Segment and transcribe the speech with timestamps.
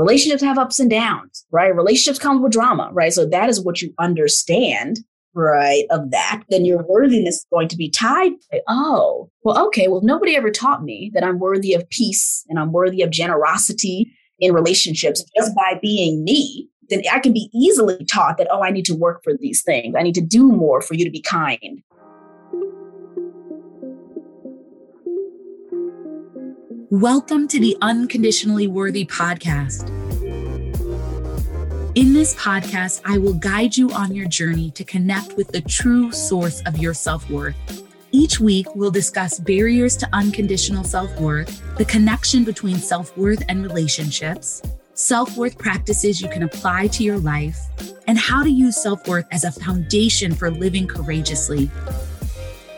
[0.00, 1.74] relationships have ups and downs, right?
[1.74, 3.12] Relationships come with drama, right?
[3.12, 5.00] So that is what you understand
[5.32, 8.32] right of that then your worthiness is going to be tied
[8.66, 12.72] oh well okay well nobody ever taught me that i'm worthy of peace and i'm
[12.72, 14.10] worthy of generosity
[14.40, 18.72] in relationships just by being me then i can be easily taught that oh i
[18.72, 21.22] need to work for these things i need to do more for you to be
[21.22, 21.80] kind
[26.90, 29.88] welcome to the unconditionally worthy podcast
[31.96, 36.12] in this podcast, I will guide you on your journey to connect with the true
[36.12, 37.56] source of your self worth.
[38.12, 43.64] Each week, we'll discuss barriers to unconditional self worth, the connection between self worth and
[43.64, 44.62] relationships,
[44.94, 47.58] self worth practices you can apply to your life,
[48.06, 51.68] and how to use self worth as a foundation for living courageously.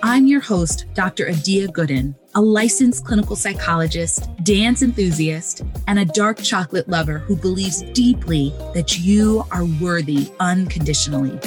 [0.02, 1.28] I'm your host, Dr.
[1.28, 7.82] Adia Gooden, a licensed clinical psychologist, dance enthusiast, and a dark chocolate lover who believes
[7.92, 11.38] deeply that you are worthy unconditionally.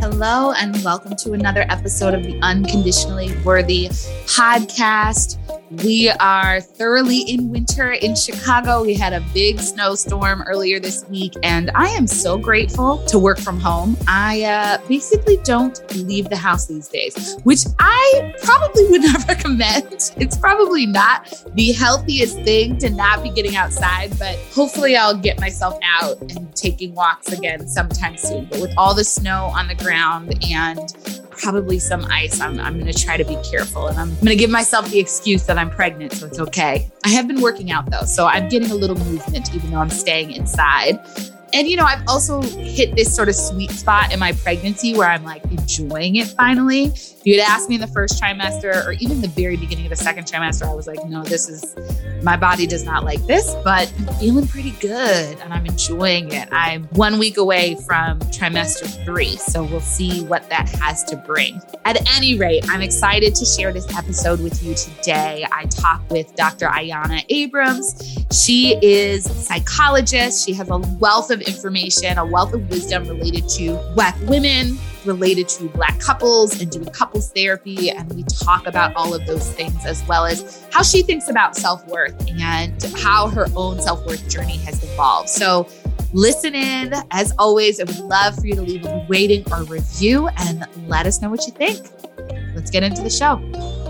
[0.00, 3.88] Hello, and welcome to another episode of the Unconditionally Worthy
[4.26, 5.38] podcast.
[5.70, 8.82] We are thoroughly in winter in Chicago.
[8.82, 13.38] We had a big snowstorm earlier this week, and I am so grateful to work
[13.38, 13.96] from home.
[14.06, 20.12] I uh, basically don't leave the house these days, which I probably would not recommend.
[20.16, 25.38] It's probably not the healthiest thing to not be getting outside, but hopefully I'll get
[25.38, 28.46] myself out and taking walks again sometime soon.
[28.46, 32.40] But with all the snow on the ground and probably some ice.
[32.40, 34.98] I'm, I'm going to try to be careful and I'm going to give myself the
[34.98, 36.90] excuse that I'm pregnant, so it's okay.
[37.04, 39.90] I have been working out though, so I'm getting a little movement even though I'm
[39.90, 41.00] staying inside.
[41.52, 45.08] And, you know, I've also hit this sort of sweet spot in my pregnancy where
[45.08, 46.84] I'm like enjoying it finally.
[46.86, 49.90] If you had asked me in the first trimester or even the very beginning of
[49.90, 51.74] the second trimester, I was like, no, this is,
[52.22, 56.48] my body does not like this, but I'm feeling pretty good and I'm enjoying it.
[56.52, 59.36] I'm one week away from trimester three.
[59.36, 61.60] So we'll see what that has to bring.
[61.84, 65.46] At any rate, I'm excited to share this episode with you today.
[65.50, 66.66] I talk with Dr.
[66.66, 68.18] Ayanna Abrams.
[68.30, 70.44] She is a psychologist.
[70.44, 74.78] She has a wealth of of information, a wealth of wisdom related to Black women,
[75.04, 77.90] related to Black couples and doing couples therapy.
[77.90, 81.56] And we talk about all of those things as well as how she thinks about
[81.56, 85.28] self worth and how her own self worth journey has evolved.
[85.28, 85.68] So,
[86.12, 86.94] listen in.
[87.10, 91.06] As always, I would love for you to leave a rating or review and let
[91.06, 91.86] us know what you think.
[92.54, 93.87] Let's get into the show.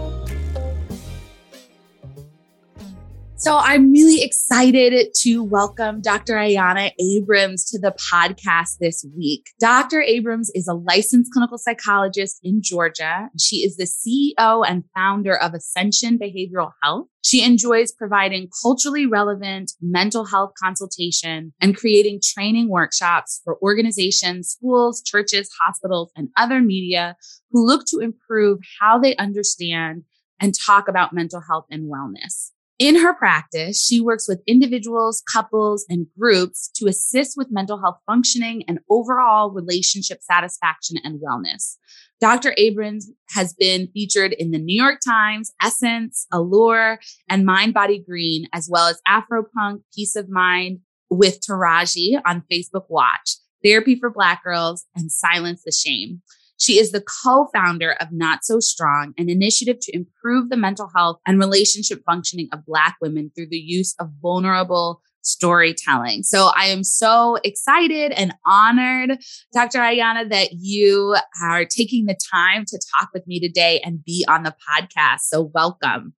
[3.41, 6.35] So I'm really excited to welcome Dr.
[6.35, 9.51] Ayanna Abrams to the podcast this week.
[9.61, 10.03] Dr.
[10.03, 13.29] Abrams is a licensed clinical psychologist in Georgia.
[13.39, 17.07] She is the CEO and founder of Ascension Behavioral Health.
[17.23, 25.01] She enjoys providing culturally relevant mental health consultation and creating training workshops for organizations, schools,
[25.01, 27.15] churches, hospitals, and other media
[27.53, 30.03] who look to improve how they understand
[30.41, 32.51] and talk about mental health and wellness.
[32.79, 37.99] In her practice, she works with individuals, couples, and groups to assist with mental health
[38.07, 41.77] functioning and overall relationship satisfaction and wellness.
[42.21, 42.55] Dr.
[42.57, 48.47] Abrams has been featured in the New York Times, Essence, Allure, and Mind Body Green,
[48.53, 50.79] as well as Afropunk, Peace of Mind
[51.11, 56.23] with Taraji on Facebook Watch, Therapy for Black Girls, and Silence the Shame.
[56.59, 61.21] She is the co-founder of Not So Strong, an initiative to improve the mental health
[61.27, 66.25] and relationship functioning of Black women through the use of vulnerable storytelling.
[66.25, 69.19] So I am so excited and honored,
[69.53, 69.79] Dr.
[69.79, 74.43] Ayanna, that you are taking the time to talk with me today and be on
[74.43, 75.21] the podcast.
[75.23, 76.15] So welcome.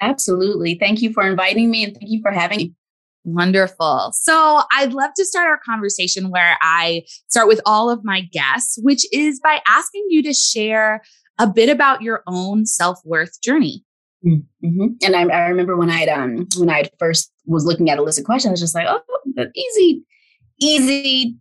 [0.00, 0.74] Absolutely.
[0.74, 2.74] Thank you for inviting me and thank you for having me.
[3.24, 4.10] Wonderful.
[4.14, 8.78] So I'd love to start our conversation where I start with all of my guests,
[8.82, 11.02] which is by asking you to share
[11.38, 13.84] a bit about your own self worth journey.
[14.26, 14.86] Mm-hmm.
[15.02, 18.18] And I, I, remember when I'd um when I first was looking at a list
[18.18, 19.00] of questions, I was just like, oh,
[19.54, 20.04] easy,
[20.60, 21.36] easy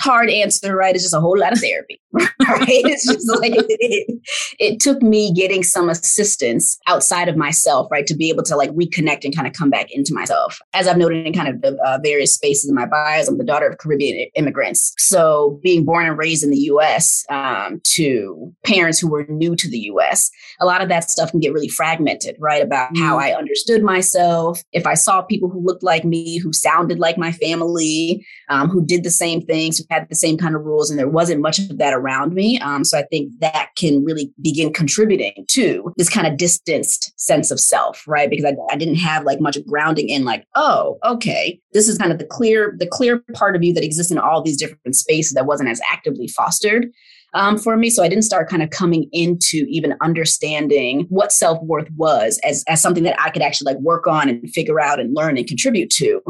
[0.00, 0.94] hard answer, right?
[0.94, 2.30] It's just a whole lot of therapy, right?
[2.68, 4.20] It's just like it,
[4.58, 8.70] it, took me getting some assistance outside of myself, right, to be able to like
[8.70, 10.60] reconnect and kind of come back into myself.
[10.72, 13.44] As I've noted in kind of the uh, various spaces in my bios, I'm the
[13.44, 14.94] daughter of Caribbean immigrants.
[14.98, 17.24] So being born and raised in the U.S.
[17.28, 20.30] Um, to parents who were new to the U.S.,
[20.60, 22.62] a lot of that stuff can get really fragmented, right?
[22.62, 24.62] About how I understood myself.
[24.72, 28.84] If I saw people who looked like me, who sounded like my family, um, who
[28.84, 31.78] did the same things, had the same kind of rules and there wasn't much of
[31.78, 32.58] that around me.
[32.60, 37.50] Um, so I think that can really begin contributing to this kind of distanced sense
[37.50, 38.28] of self, right?
[38.28, 42.12] Because I, I didn't have like much grounding in like, oh, okay, this is kind
[42.12, 45.32] of the clear, the clear part of you that exists in all these different spaces
[45.34, 46.88] that wasn't as actively fostered
[47.34, 47.90] um, for me.
[47.90, 52.64] So I didn't start kind of coming into even understanding what self worth was as,
[52.68, 55.46] as something that I could actually like work on and figure out and learn and
[55.46, 56.20] contribute to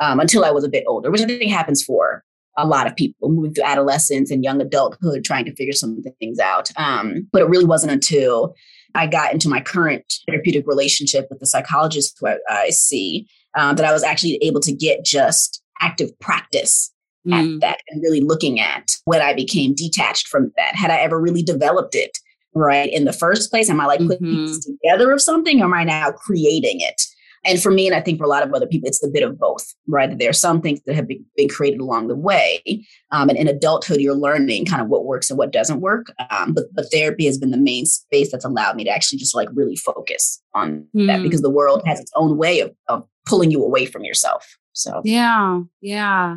[0.00, 2.24] um, until I was a bit older, which I think happens for
[2.58, 6.38] a lot of people moving through adolescence and young adulthood trying to figure some things
[6.38, 6.70] out.
[6.76, 8.54] Um, but it really wasn't until
[8.94, 13.76] I got into my current therapeutic relationship with the psychologist who I, I see um,
[13.76, 16.92] that I was actually able to get just active practice
[17.26, 17.32] mm.
[17.32, 20.74] at that and really looking at when I became detached from that.
[20.74, 22.18] Had I ever really developed it
[22.54, 23.70] right in the first place?
[23.70, 24.46] Am I like putting mm-hmm.
[24.46, 27.02] pieces together of something or am I now creating it?
[27.48, 29.22] And for me, and I think for a lot of other people, it's a bit
[29.22, 30.16] of both, right?
[30.18, 32.62] There are some things that have been, been created along the way.
[33.10, 36.12] Um, and in adulthood, you're learning kind of what works and what doesn't work.
[36.30, 39.34] Um, but, but therapy has been the main space that's allowed me to actually just
[39.34, 41.06] like really focus on mm.
[41.06, 44.58] that because the world has its own way of, of pulling you away from yourself.
[44.72, 46.36] So, yeah, yeah.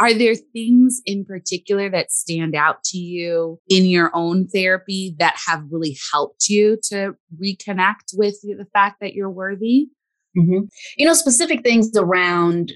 [0.00, 5.36] Are there things in particular that stand out to you in your own therapy that
[5.46, 9.88] have really helped you to reconnect with the fact that you're worthy?
[10.36, 10.64] Mm-hmm.
[10.98, 12.72] You know, specific things around,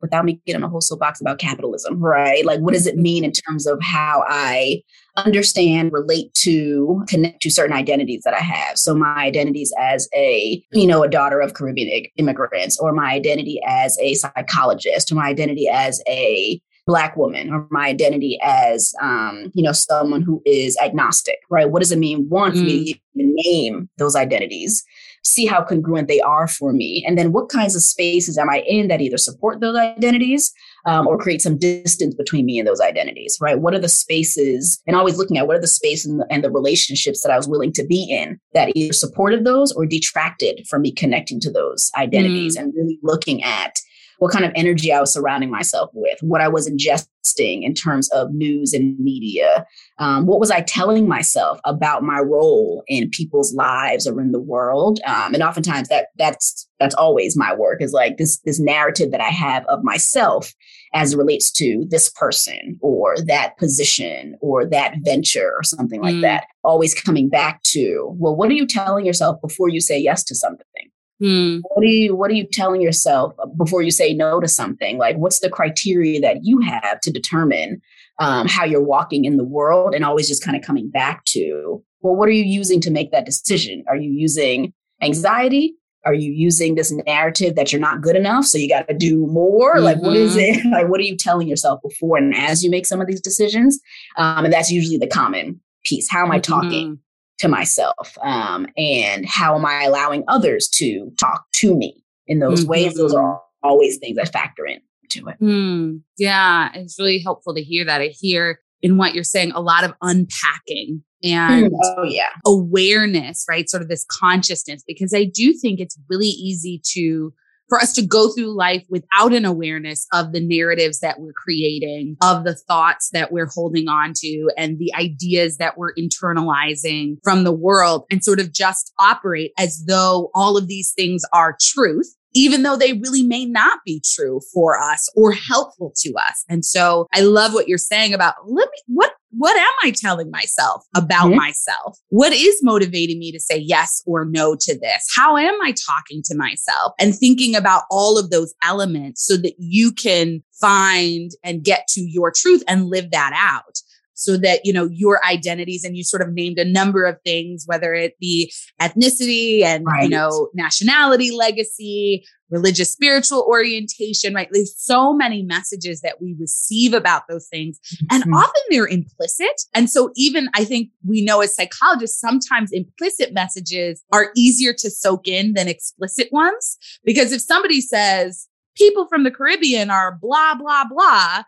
[0.00, 2.44] without me getting a whole soapbox about capitalism, right?
[2.44, 4.82] Like, what does it mean in terms of how I
[5.16, 8.76] understand, relate to, connect to certain identities that I have?
[8.76, 13.60] So, my identities as a, you know, a daughter of Caribbean immigrants, or my identity
[13.66, 19.50] as a psychologist, or my identity as a black woman or my identity as um,
[19.54, 22.98] you know someone who is agnostic right what does it mean one for me to
[23.24, 23.32] mm.
[23.44, 24.84] name those identities
[25.26, 27.04] see how congruent they are for me.
[27.06, 30.52] And then what kinds of spaces am I in that either support those identities
[30.86, 33.58] um, or create some distance between me and those identities, right?
[33.58, 36.44] What are the spaces, and always looking at what are the spaces and the, and
[36.44, 40.64] the relationships that I was willing to be in that either supported those or detracted
[40.68, 42.62] from me connecting to those identities mm.
[42.62, 43.80] and really looking at
[44.18, 48.08] what kind of energy I was surrounding myself with, what I was ingesting in terms
[48.10, 49.66] of news and media.
[49.98, 54.40] Um, what was I telling myself about my role in people's lives or in the
[54.40, 55.00] world?
[55.06, 59.20] Um, and oftentimes that that's that's always my work is like this this narrative that
[59.20, 60.54] I have of myself
[60.94, 66.16] as it relates to this person or that position or that venture or something like
[66.16, 66.22] mm.
[66.22, 66.46] that.
[66.64, 70.34] Always coming back to, well, what are you telling yourself before you say yes to
[70.34, 70.90] something?
[71.20, 71.58] Hmm.
[71.74, 74.98] What are you What are you telling yourself before you say no to something?
[74.98, 77.80] Like, what's the criteria that you have to determine
[78.18, 79.94] um, how you're walking in the world?
[79.94, 83.12] And always just kind of coming back to, well, what are you using to make
[83.12, 83.82] that decision?
[83.88, 85.74] Are you using anxiety?
[86.04, 89.26] Are you using this narrative that you're not good enough, so you got to do
[89.26, 89.76] more?
[89.76, 89.84] Mm-hmm.
[89.84, 90.68] Like, what is mm-hmm.
[90.68, 90.70] it?
[90.70, 93.80] Like, what are you telling yourself before and as you make some of these decisions?
[94.18, 96.10] Um, and that's usually the common piece.
[96.10, 96.86] How am I talking?
[96.88, 97.05] Mm-hmm
[97.38, 102.60] to myself um, and how am i allowing others to talk to me in those
[102.60, 102.70] mm-hmm.
[102.70, 107.54] ways those are always things that factor in to it mm, yeah it's really helpful
[107.54, 111.78] to hear that i hear in what you're saying a lot of unpacking and mm,
[111.96, 112.30] oh, yeah.
[112.44, 117.32] awareness right sort of this consciousness because i do think it's really easy to
[117.68, 122.16] for us to go through life without an awareness of the narratives that we're creating,
[122.22, 127.44] of the thoughts that we're holding on to, and the ideas that we're internalizing from
[127.44, 132.14] the world, and sort of just operate as though all of these things are truth
[132.36, 136.44] even though they really may not be true for us or helpful to us.
[136.50, 140.30] And so I love what you're saying about let me, what, what am I telling
[140.30, 141.36] myself about mm-hmm.
[141.36, 141.98] myself?
[142.08, 145.06] What is motivating me to say yes or no to this?
[145.14, 149.54] How am I talking to myself and thinking about all of those elements so that
[149.58, 153.78] you can find and get to your truth and live that out?
[154.16, 157.64] So that, you know, your identities and you sort of named a number of things,
[157.66, 160.04] whether it be ethnicity and, right.
[160.04, 164.48] you know, nationality, legacy, religious, spiritual orientation, right?
[164.50, 167.78] There's so many messages that we receive about those things
[168.10, 168.34] and mm-hmm.
[168.34, 169.62] often they're implicit.
[169.74, 174.90] And so even I think we know as psychologists, sometimes implicit messages are easier to
[174.90, 176.78] soak in than explicit ones.
[177.04, 181.42] Because if somebody says, people from the Caribbean are blah, blah, blah,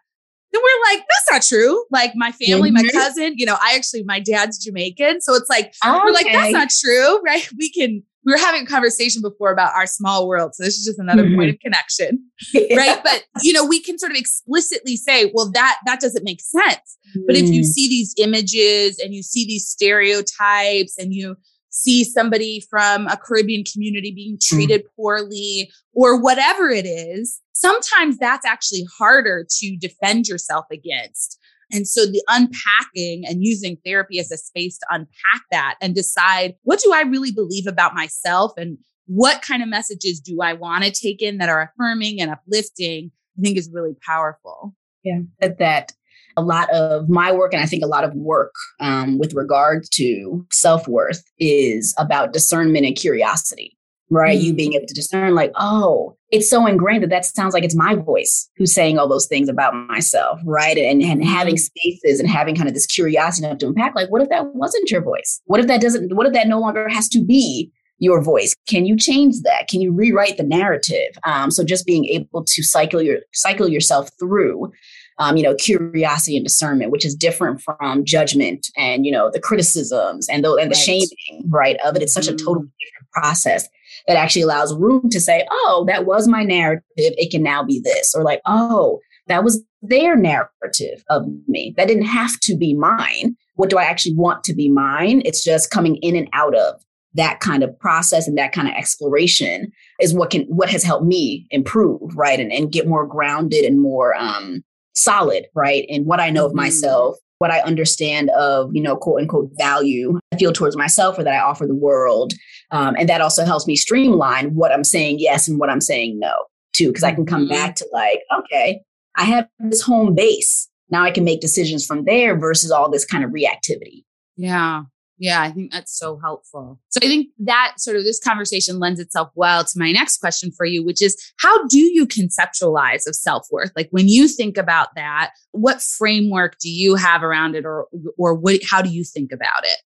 [0.53, 1.85] then we're like, that's not true.
[1.91, 2.87] Like my family, mm-hmm.
[2.87, 5.21] my cousin, you know, I actually, my dad's Jamaican.
[5.21, 5.99] So it's like, okay.
[5.99, 7.47] we're like, that's not true, right?
[7.59, 10.55] We can, we were having a conversation before about our small world.
[10.55, 11.37] So this is just another mm-hmm.
[11.37, 12.25] point of connection,
[12.55, 12.77] yeah.
[12.77, 13.01] right?
[13.03, 16.99] But, you know, we can sort of explicitly say, well, that, that doesn't make sense.
[17.17, 17.23] Mm.
[17.27, 17.67] But if you mm.
[17.67, 21.37] see these images and you see these stereotypes and you,
[21.71, 24.41] see somebody from a Caribbean community being mm.
[24.41, 24.89] treated mm.
[24.97, 31.39] poorly or whatever it is, sometimes that's actually harder to defend yourself against
[31.71, 36.55] And so the unpacking and using therapy as a space to unpack that and decide
[36.63, 40.85] what do I really believe about myself and what kind of messages do I want
[40.85, 44.75] to take in that are affirming and uplifting, I think is really powerful.
[45.03, 45.21] Yeah.
[45.41, 45.93] That, that
[46.39, 49.89] a lot of my work, and I think a lot of work um, with regards
[49.91, 53.77] to self worth, is about discernment and curiosity,
[54.09, 54.39] right?
[54.39, 54.47] Mm-hmm.
[54.47, 57.75] You being able to discern, like, oh, it's so ingrained that that sounds like it's
[57.75, 60.79] my voice who's saying all those things about myself, right?
[60.79, 61.81] And, and having mm-hmm.
[61.81, 64.91] spaces and having kind of this curiosity enough to impact, like, what if that wasn't
[64.91, 65.41] your voice?
[65.47, 68.55] What if that doesn't, what if that no longer has to be your voice?
[68.69, 69.67] Can you change that?
[69.69, 71.19] Can you rewrite the narrative?
[71.25, 74.71] Um, so just being able to cycle your cycle yourself through
[75.19, 79.41] um, you know, curiosity and discernment, which is different from judgment and, you know, the
[79.41, 80.85] criticisms and the, and the right.
[80.85, 82.03] shaming, right, of it.
[82.03, 82.35] It's such mm-hmm.
[82.35, 83.69] a totally different process
[84.07, 86.83] that actually allows room to say, oh, that was my narrative.
[86.97, 88.15] It can now be this.
[88.15, 91.75] Or like, oh, that was their narrative of me.
[91.77, 93.37] That didn't have to be mine.
[93.57, 95.23] What do I actually want to be mine?
[95.25, 96.81] It's just coming in and out of
[97.15, 101.07] that kind of process and that kind of exploration is what can what has helped
[101.07, 104.63] me improve right and, and get more grounded and more um
[104.95, 105.87] solid, right?
[105.89, 106.59] And what I know mm-hmm.
[106.59, 111.19] of myself, what I understand of, you know, quote unquote value I feel towards myself
[111.19, 112.33] or that I offer the world.
[112.71, 116.19] Um, and that also helps me streamline what I'm saying yes and what I'm saying
[116.19, 116.35] no
[116.75, 117.55] too, because I can come mm-hmm.
[117.55, 118.81] back to like, okay,
[119.17, 120.69] I have this home base.
[120.91, 124.05] Now I can make decisions from there versus all this kind of reactivity.
[124.37, 124.85] Yeah.
[125.19, 126.81] Yeah, I think that's so helpful.
[126.91, 130.53] So I think that sort of this conversation lends itself well to my next question
[130.53, 133.73] for you, which is how do you conceptualize of self-worth?
[133.75, 138.35] Like when you think about that, what framework do you have around it or or
[138.35, 139.79] what how do you think about it?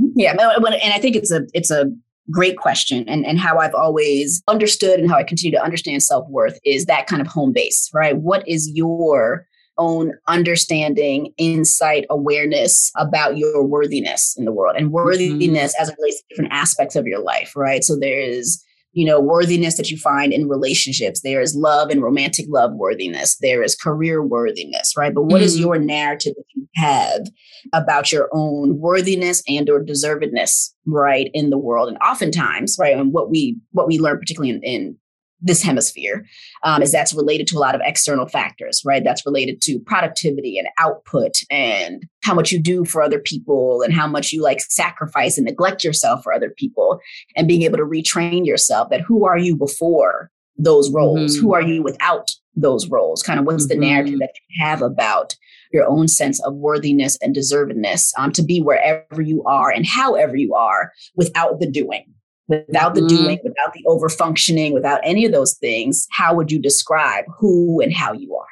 [0.00, 0.18] Mm-hmm.
[0.18, 1.86] Yeah, and I think it's a it's a
[2.30, 6.58] great question and, and how I've always understood and how I continue to understand self-worth
[6.62, 8.18] is that kind of home base, right?
[8.18, 9.46] What is your
[9.78, 15.82] own understanding, insight, awareness about your worthiness in the world and worthiness mm-hmm.
[15.82, 17.82] as it relates to different aspects of your life, right?
[17.84, 21.20] So there is, you know, worthiness that you find in relationships.
[21.22, 23.36] There is love and romantic love worthiness.
[23.40, 25.14] There is career worthiness, right?
[25.14, 25.44] But what mm-hmm.
[25.44, 27.26] is your narrative that you have
[27.72, 31.88] about your own worthiness and or deservedness, right, in the world?
[31.88, 34.96] And oftentimes, right, and what we what we learn particularly in, in
[35.40, 36.26] this hemisphere
[36.64, 40.58] um, is that's related to a lot of external factors right that's related to productivity
[40.58, 44.60] and output and how much you do for other people and how much you like
[44.60, 47.00] sacrifice and neglect yourself for other people
[47.36, 51.46] and being able to retrain yourself that who are you before those roles mm-hmm.
[51.46, 53.80] who are you without those roles kind of what's mm-hmm.
[53.80, 54.20] the narrative mm-hmm.
[54.20, 55.36] that you have about
[55.72, 60.36] your own sense of worthiness and deservedness um, to be wherever you are and however
[60.36, 62.04] you are without the doing
[62.48, 63.08] without the mm.
[63.08, 67.80] doing, without the over functioning, without any of those things, how would you describe who
[67.80, 68.46] and how you are?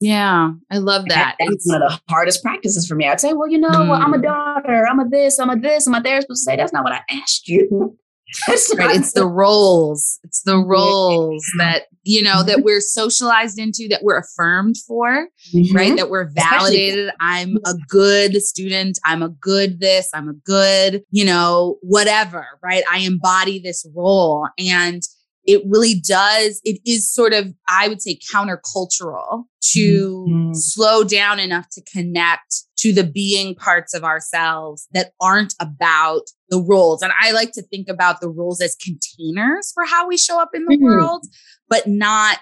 [0.00, 1.36] Yeah, I love that.
[1.38, 3.06] And that's one of the hardest practices for me.
[3.06, 3.88] I'd say, well, you know, mm.
[3.88, 4.24] well, I'm a mm.
[4.24, 6.92] daughter, I'm a this, I'm a this, and my therapist would say, that's not what
[6.92, 7.96] I asked you.
[8.76, 8.96] Right.
[8.96, 10.18] It's the roles.
[10.24, 11.64] It's the roles yeah.
[11.64, 12.64] that, you know, that mm-hmm.
[12.64, 15.76] we're socialized into, that we're affirmed for, mm-hmm.
[15.76, 15.96] right?
[15.96, 17.08] That we're validated.
[17.08, 18.98] Especially- I'm a good student.
[19.04, 20.10] I'm a good this.
[20.14, 22.84] I'm a good, you know, whatever, right?
[22.90, 24.48] I embody this role.
[24.58, 25.02] And
[25.44, 30.52] it really does, it is sort of, I would say, countercultural to mm-hmm.
[30.54, 36.60] slow down enough to connect to the being parts of ourselves that aren't about the
[36.60, 37.02] roles.
[37.02, 40.50] And I like to think about the roles as containers for how we show up
[40.54, 40.84] in the mm-hmm.
[40.84, 41.26] world,
[41.68, 42.40] but not,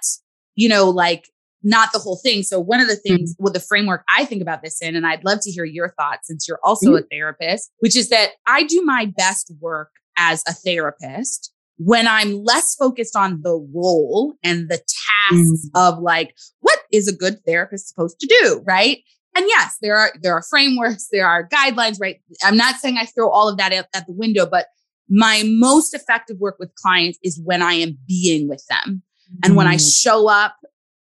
[0.55, 1.29] you know, like
[1.63, 2.43] not the whole thing.
[2.43, 3.45] So one of the things mm-hmm.
[3.45, 6.29] with the framework I think about this in, and I'd love to hear your thoughts
[6.29, 7.05] since you're also mm-hmm.
[7.05, 11.53] a therapist, which is that I do my best work as a therapist
[11.83, 15.71] when I'm less focused on the role and the tasks mm.
[15.75, 18.63] of like, what is a good therapist supposed to do?
[18.67, 18.99] Right.
[19.35, 22.21] And yes, there are, there are frameworks, there are guidelines, right?
[22.45, 24.67] I'm not saying I throw all of that at, at the window, but
[25.09, 29.03] my most effective work with clients is when I am being with them.
[29.33, 29.39] Mm.
[29.47, 30.03] And when I mm.
[30.03, 30.57] show up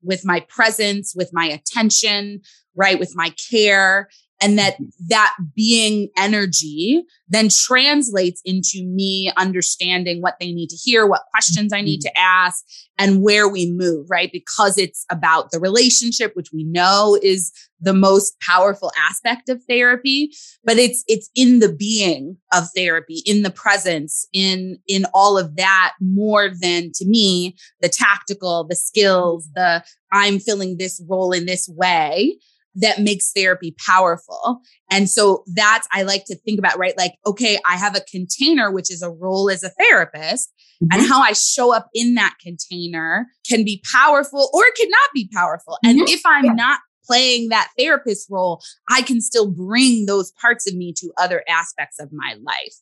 [0.03, 2.41] with my presence, with my attention,
[2.75, 2.99] right?
[2.99, 4.07] With my care
[4.41, 4.85] and that mm-hmm.
[5.07, 11.73] that being energy then translates into me understanding what they need to hear what questions
[11.73, 12.13] i need mm-hmm.
[12.13, 12.65] to ask
[12.97, 17.93] and where we move right because it's about the relationship which we know is the
[17.93, 20.31] most powerful aspect of therapy
[20.63, 25.55] but it's it's in the being of therapy in the presence in in all of
[25.55, 31.45] that more than to me the tactical the skills the i'm filling this role in
[31.45, 32.37] this way
[32.79, 34.61] that makes therapy powerful.
[34.91, 36.97] And so that's, I like to think about, right?
[36.97, 40.51] Like, okay, I have a container, which is a role as a therapist,
[40.83, 40.97] mm-hmm.
[40.99, 45.29] and how I show up in that container can be powerful or it cannot be
[45.33, 45.77] powerful.
[45.85, 45.99] Mm-hmm.
[45.99, 46.53] And if I'm yeah.
[46.53, 51.43] not playing that therapist role, I can still bring those parts of me to other
[51.47, 52.75] aspects of my life.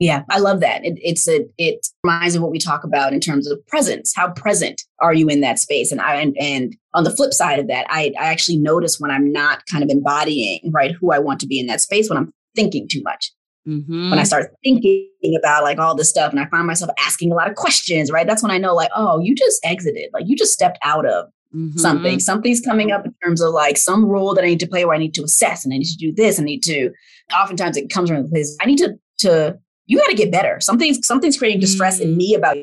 [0.00, 0.84] Yeah, I love that.
[0.84, 4.12] It, it's a it reminds me of what we talk about in terms of presence.
[4.14, 5.90] How present are you in that space?
[5.90, 9.10] And I and, and on the flip side of that, I, I actually notice when
[9.10, 12.16] I'm not kind of embodying right who I want to be in that space when
[12.16, 13.32] I'm thinking too much.
[13.66, 14.10] Mm-hmm.
[14.10, 17.34] When I start thinking about like all this stuff and I find myself asking a
[17.34, 18.26] lot of questions, right?
[18.26, 21.26] That's when I know like, oh, you just exited, like you just stepped out of
[21.54, 21.76] mm-hmm.
[21.76, 22.18] something.
[22.18, 24.94] Something's coming up in terms of like some role that I need to play where
[24.94, 26.40] I need to assess and I need to do this.
[26.40, 26.92] I need to.
[27.34, 29.58] Oftentimes it comes from the place I need to to
[29.88, 30.60] you got to get better.
[30.60, 32.04] Something's something's creating distress mm.
[32.04, 32.56] in me about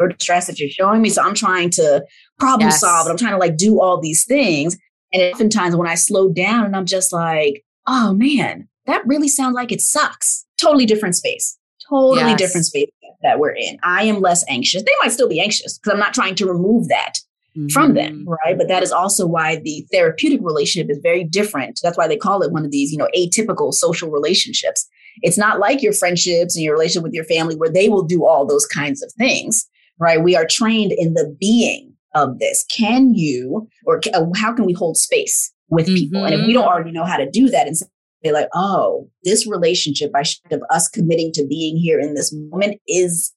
[0.00, 1.10] your distress that you're showing me.
[1.10, 2.04] So I'm trying to
[2.38, 2.80] problem yes.
[2.80, 4.76] solve and I'm trying to like do all these things.
[5.12, 9.54] And oftentimes when I slow down and I'm just like, oh man, that really sounds
[9.54, 10.44] like it sucks.
[10.60, 11.56] Totally different space.
[11.88, 12.38] Totally yes.
[12.38, 12.90] different space
[13.22, 13.78] that we're in.
[13.82, 14.82] I am less anxious.
[14.82, 17.14] They might still be anxious because I'm not trying to remove that
[17.56, 17.68] mm-hmm.
[17.68, 18.34] from them, mm-hmm.
[18.44, 18.58] right?
[18.58, 21.80] But that is also why the therapeutic relationship is very different.
[21.82, 24.88] That's why they call it one of these, you know, atypical social relationships
[25.22, 28.24] it's not like your friendships and your relationship with your family where they will do
[28.24, 29.66] all those kinds of things,
[29.98, 30.22] right?
[30.22, 32.64] We are trained in the being of this.
[32.70, 36.20] Can you, or uh, how can we hold space with people?
[36.20, 36.32] Mm-hmm.
[36.32, 36.72] And if we don't mm-hmm.
[36.72, 37.86] already know how to do that and say,
[38.32, 42.80] like, oh, this relationship I should of us committing to being here in this moment
[42.86, 43.32] is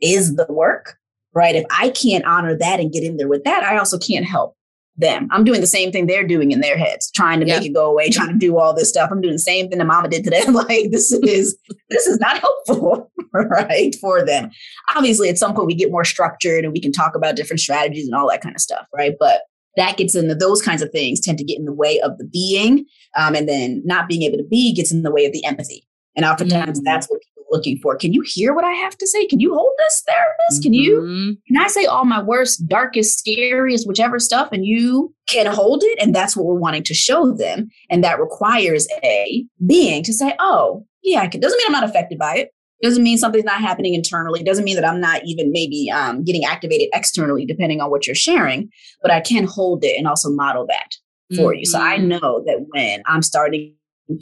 [0.00, 0.96] is the work,
[1.34, 1.54] right?
[1.54, 4.56] If I can't honor that and get in there with that, I also can't help
[4.96, 5.28] them.
[5.30, 7.90] I'm doing the same thing they're doing in their heads, trying to make it go
[7.90, 9.10] away, trying to do all this stuff.
[9.10, 10.54] I'm doing the same thing the mama did to them.
[10.68, 11.56] like this is
[11.90, 13.94] this is not helpful, right?
[14.00, 14.50] For them.
[14.94, 18.06] Obviously, at some point we get more structured and we can talk about different strategies
[18.06, 19.14] and all that kind of stuff, right?
[19.18, 19.42] But
[19.76, 22.24] that gets into those kinds of things tend to get in the way of the
[22.24, 22.86] being.
[23.16, 25.86] Um, and then not being able to be gets in the way of the empathy.
[26.16, 26.84] And oftentimes mm-hmm.
[26.84, 27.20] that's what
[27.54, 27.96] looking for.
[27.96, 29.26] Can you hear what I have to say?
[29.26, 30.62] Can you hold this therapist?
[30.62, 31.32] Can you, mm-hmm.
[31.46, 35.98] can I say all my worst, darkest, scariest, whichever stuff, and you can hold it?
[36.00, 37.68] And that's what we're wanting to show them.
[37.90, 41.40] And that requires a being to say, oh, yeah, I can.
[41.40, 42.50] Doesn't mean I'm not affected by it.
[42.82, 44.42] Doesn't mean something's not happening internally.
[44.42, 48.16] Doesn't mean that I'm not even maybe um, getting activated externally, depending on what you're
[48.16, 48.68] sharing.
[49.00, 50.90] But I can hold it and also model that
[51.36, 51.60] for mm-hmm.
[51.60, 51.66] you.
[51.66, 53.74] So I know that when I'm starting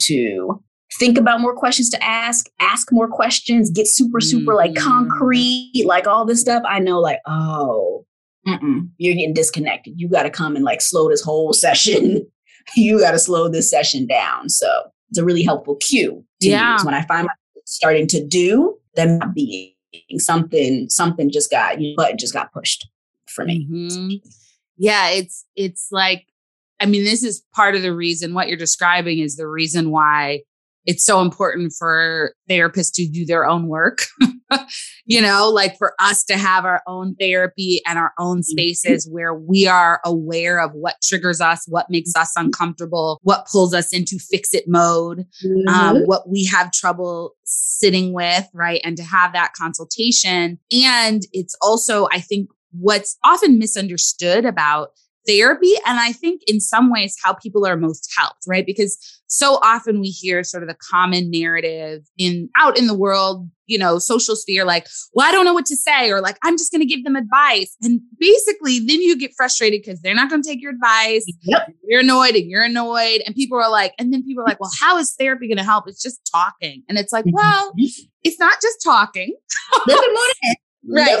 [0.03, 0.63] to
[0.99, 4.87] think about more questions to ask, ask more questions, get super, super like mm-hmm.
[4.87, 8.05] concrete, like all this stuff, I know like, oh,
[8.97, 9.93] you're getting disconnected.
[9.97, 12.25] You got to come and like slow this whole session.
[12.75, 14.49] you got to slow this session down.
[14.49, 14.67] So
[15.09, 16.73] it's a really helpful cue to yeah.
[16.73, 19.73] use when I find myself starting to do, then not being
[20.17, 22.87] something, something just got, you know, button just got pushed
[23.27, 23.67] for me.
[23.69, 24.27] Mm-hmm.
[24.77, 26.25] Yeah, it's, it's like,
[26.79, 30.41] I mean, this is part of the reason what you're describing is the reason why
[30.85, 34.05] it's so important for therapists to do their own work.
[35.05, 38.41] you know, like for us to have our own therapy and our own mm-hmm.
[38.41, 43.73] spaces where we are aware of what triggers us, what makes us uncomfortable, what pulls
[43.73, 45.67] us into fix it mode, um, mm-hmm.
[45.69, 48.81] um, what we have trouble sitting with, right?
[48.83, 50.59] And to have that consultation.
[50.71, 54.89] And it's also, I think, what's often misunderstood about
[55.27, 55.73] therapy.
[55.85, 58.65] And I think in some ways how people are most helped, right?
[58.65, 63.49] Because so often we hear sort of the common narrative in out in the world,
[63.65, 66.55] you know, social sphere, like, well, I don't know what to say, or like, I'm
[66.55, 67.75] just going to give them advice.
[67.81, 71.25] And basically, then you get frustrated because they're not going to take your advice.
[71.43, 71.73] Yep.
[71.83, 73.23] You're annoyed and you're annoyed.
[73.25, 75.63] And people are like, and then people are like, well, how is therapy going to
[75.63, 75.87] help?
[75.87, 76.83] It's just talking.
[76.87, 77.35] And it's like, mm-hmm.
[77.35, 77.73] well,
[78.23, 79.35] it's not just talking.
[80.87, 81.17] Right.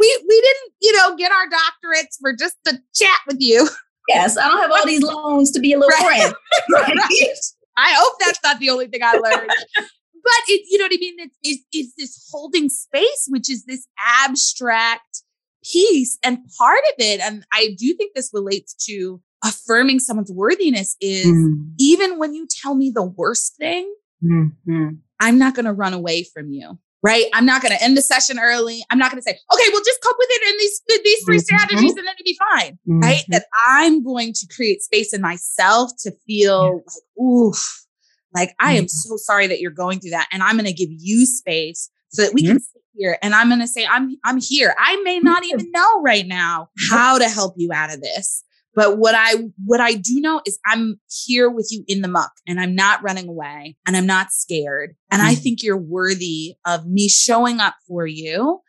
[0.00, 3.68] We we didn't, you know, get our doctorates for just to chat with you.
[4.08, 6.22] Yes, I don't have all these loans to be a little right.
[6.22, 6.34] friend.
[6.72, 7.36] Right.
[7.76, 9.50] I hope that's not the only thing I learned.
[9.76, 11.14] but it, you know what I mean?
[11.18, 15.22] It's, it's, it's this holding space, which is this abstract
[15.64, 16.18] piece.
[16.22, 21.26] And part of it, and I do think this relates to affirming someone's worthiness, is
[21.26, 21.72] mm.
[21.78, 24.88] even when you tell me the worst thing, mm-hmm.
[25.20, 27.26] I'm not going to run away from you right?
[27.32, 28.84] I'm not going to end the session early.
[28.90, 31.36] I'm not going to say, okay, well, just cope with it in these, these 3
[31.36, 31.42] mm-hmm.
[31.42, 33.00] strategies and then it'll be fine, mm-hmm.
[33.00, 33.24] right?
[33.28, 37.86] That I'm going to create space in myself to feel like, oof,
[38.34, 38.88] like I am mm-hmm.
[38.88, 40.28] so sorry that you're going through that.
[40.32, 43.48] And I'm going to give you space so that we can sit here and I'm
[43.48, 44.74] going to say, I'm, I'm here.
[44.78, 48.44] I may not even know right now how to help you out of this.
[48.80, 52.32] But what I, what I do know is I'm here with you in the muck
[52.48, 54.96] and I'm not running away and I'm not scared.
[55.10, 55.20] And.
[55.20, 58.60] I think you're worthy of me showing up for you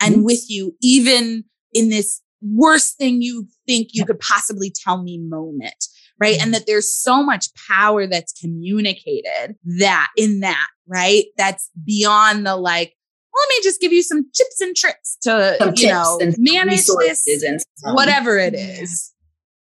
[0.00, 0.24] and mm-hmm.
[0.24, 5.84] with you, even in this worst thing you think you could possibly tell me moment.
[6.18, 6.32] Right.
[6.32, 6.50] And mm-hmm.
[6.54, 11.26] that there's so much power that's communicated that in that, right?
[11.36, 12.96] That's beyond the like,
[13.32, 16.86] well, let me just give you some tips and tricks to, some you know, manage
[16.86, 17.60] this, and
[17.94, 19.12] whatever it is.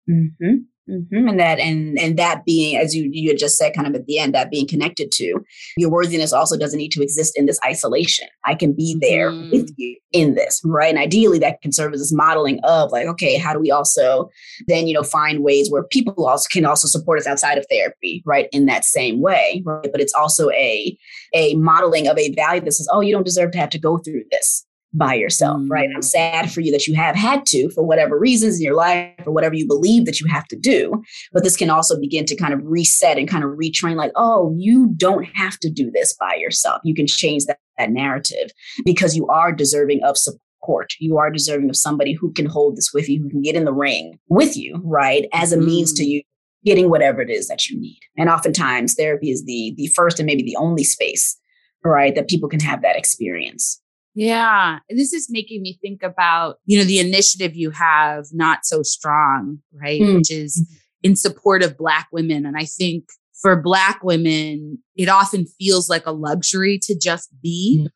[0.08, 0.56] Mm-hmm.
[0.88, 1.28] Mm-hmm.
[1.28, 4.06] And that and and that being, as you you had just said, kind of at
[4.06, 5.40] the end, that being connected to
[5.76, 8.26] your worthiness also doesn't need to exist in this isolation.
[8.46, 9.50] I can be there mm-hmm.
[9.50, 10.88] with you in this, right?
[10.88, 14.30] And ideally, that can serve as this modeling of like, okay, how do we also
[14.66, 18.22] then you know find ways where people also can also support us outside of therapy,
[18.24, 18.48] right?
[18.52, 19.90] In that same way, right?
[19.92, 20.96] But it's also a
[21.34, 23.98] a modeling of a value that says, oh, you don't deserve to have to go
[23.98, 25.70] through this by yourself, mm.
[25.70, 25.88] right?
[25.94, 29.12] I'm sad for you that you have had to for whatever reasons in your life
[29.26, 31.02] or whatever you believe that you have to do.
[31.32, 34.54] But this can also begin to kind of reset and kind of retrain like, oh,
[34.56, 36.80] you don't have to do this by yourself.
[36.84, 38.50] You can change that, that narrative
[38.84, 40.94] because you are deserving of support.
[40.98, 43.64] You are deserving of somebody who can hold this with you, who can get in
[43.64, 45.26] the ring with you, right?
[45.32, 45.66] As a mm.
[45.66, 46.08] means to mm.
[46.08, 46.22] you
[46.64, 48.00] getting whatever it is that you need.
[48.16, 51.38] And oftentimes therapy is the the first and maybe the only space,
[51.84, 53.80] right, that people can have that experience.
[54.14, 54.78] Yeah.
[54.90, 59.58] This is making me think about, you know, the initiative you have, Not So Strong,
[59.72, 60.00] right?
[60.00, 60.16] Mm.
[60.16, 60.66] Which is
[61.02, 62.44] in support of Black women.
[62.44, 63.04] And I think
[63.40, 67.86] for Black women, it often feels like a luxury to just be.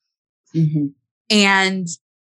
[0.54, 0.62] Mm.
[0.62, 0.86] Mm-hmm.
[1.30, 1.88] And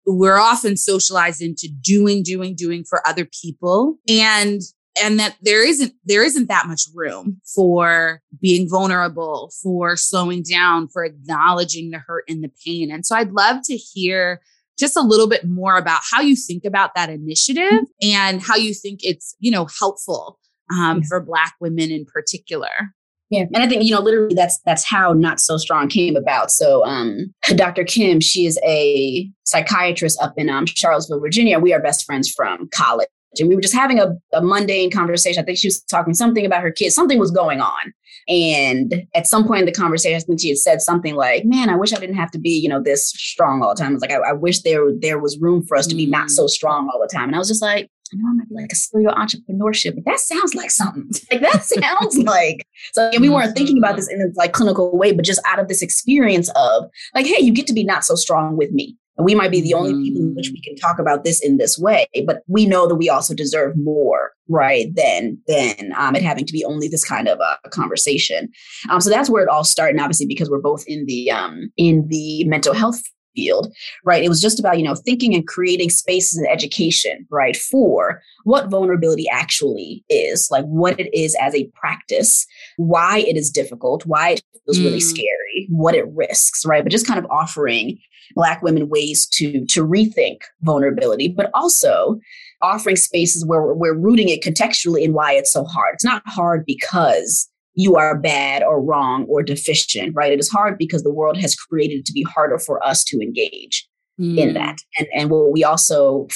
[0.06, 3.98] we're often socialized into doing, doing, doing for other people.
[4.08, 4.62] And
[5.02, 10.88] and that there isn't there isn't that much room for being vulnerable for slowing down
[10.88, 14.42] for acknowledging the hurt and the pain and so i'd love to hear
[14.78, 18.74] just a little bit more about how you think about that initiative and how you
[18.74, 20.40] think it's you know helpful
[20.72, 22.94] um, for black women in particular
[23.34, 26.52] yeah, and I think you know, literally, that's that's how Not So Strong came about.
[26.52, 27.84] So, um, Dr.
[27.84, 31.58] Kim, she is a psychiatrist up in um, Charlottesville, Virginia.
[31.58, 33.08] We are best friends from college,
[33.40, 35.42] and we were just having a, a mundane conversation.
[35.42, 36.96] I think she was talking something about her kids.
[36.96, 37.94] Something was going on.
[38.28, 41.70] And at some point in the conversation, I think she had said something like, "Man,
[41.70, 43.94] I wish I didn't have to be, you know, this strong all the time." I
[43.94, 46.46] was like, "I, I wish there there was room for us to be not so
[46.46, 46.50] mm.
[46.50, 48.72] strong all the time." And I was just like, "I know I might be like
[48.72, 51.10] a serial entrepreneurship, but that sounds like something.
[51.32, 54.98] like that sounds like." So and we weren't thinking about this in a like clinical
[54.98, 58.06] way, but just out of this experience of like, "Hey, you get to be not
[58.06, 60.76] so strong with me." And we might be the only people in which we can
[60.76, 64.88] talk about this in this way, but we know that we also deserve more, right?
[64.96, 68.50] Than than um, it having to be only this kind of a conversation.
[68.90, 69.96] Um, so that's where it all started.
[69.96, 73.02] And obviously, because we're both in the um, in the mental health
[73.36, 74.24] field, right?
[74.24, 78.70] It was just about, you know, thinking and creating spaces and education, right, for what
[78.70, 82.46] vulnerability actually is, like what it is as a practice,
[82.78, 84.86] why it is difficult, why it feels mm.
[84.86, 86.84] really scary, what it risks, right?
[86.84, 88.00] But just kind of offering
[88.36, 92.20] black women ways to to rethink vulnerability but also
[92.62, 96.24] offering spaces where we're, we're rooting it contextually in why it's so hard it's not
[96.26, 101.14] hard because you are bad or wrong or deficient right it is hard because the
[101.14, 103.88] world has created it to be harder for us to engage
[104.20, 104.38] mm.
[104.38, 106.28] in that and and what we also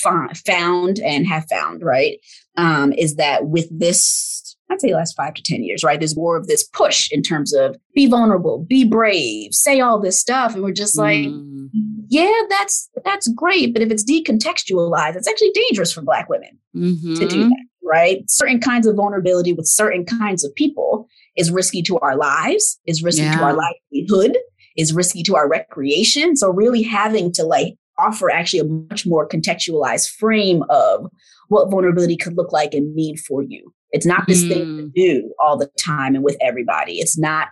[0.46, 2.20] found and have found right
[2.58, 4.38] um, is that with this
[4.70, 6.00] I'd say last five to 10 years, right?
[6.00, 10.20] There's more of this push in terms of be vulnerable, be brave, say all this
[10.20, 10.54] stuff.
[10.54, 11.70] And we're just like, mm.
[12.10, 13.74] yeah, that's that's great.
[13.74, 17.14] But if it's decontextualized, it's actually dangerous for Black women mm-hmm.
[17.16, 17.50] to do mm-hmm.
[17.50, 18.30] that, right?
[18.30, 23.04] Certain kinds of vulnerability with certain kinds of people is risky to our lives, is
[23.04, 23.38] risky yeah.
[23.38, 24.38] to our livelihood,
[24.76, 26.36] is risky to our recreation.
[26.36, 31.08] So really having to like offer actually a much more contextualized frame of
[31.50, 34.50] what vulnerability could look like and mean for you it's not this mm.
[34.50, 34.94] thing to mm.
[34.94, 37.00] do all the time and with everybody.
[37.00, 37.48] It's not,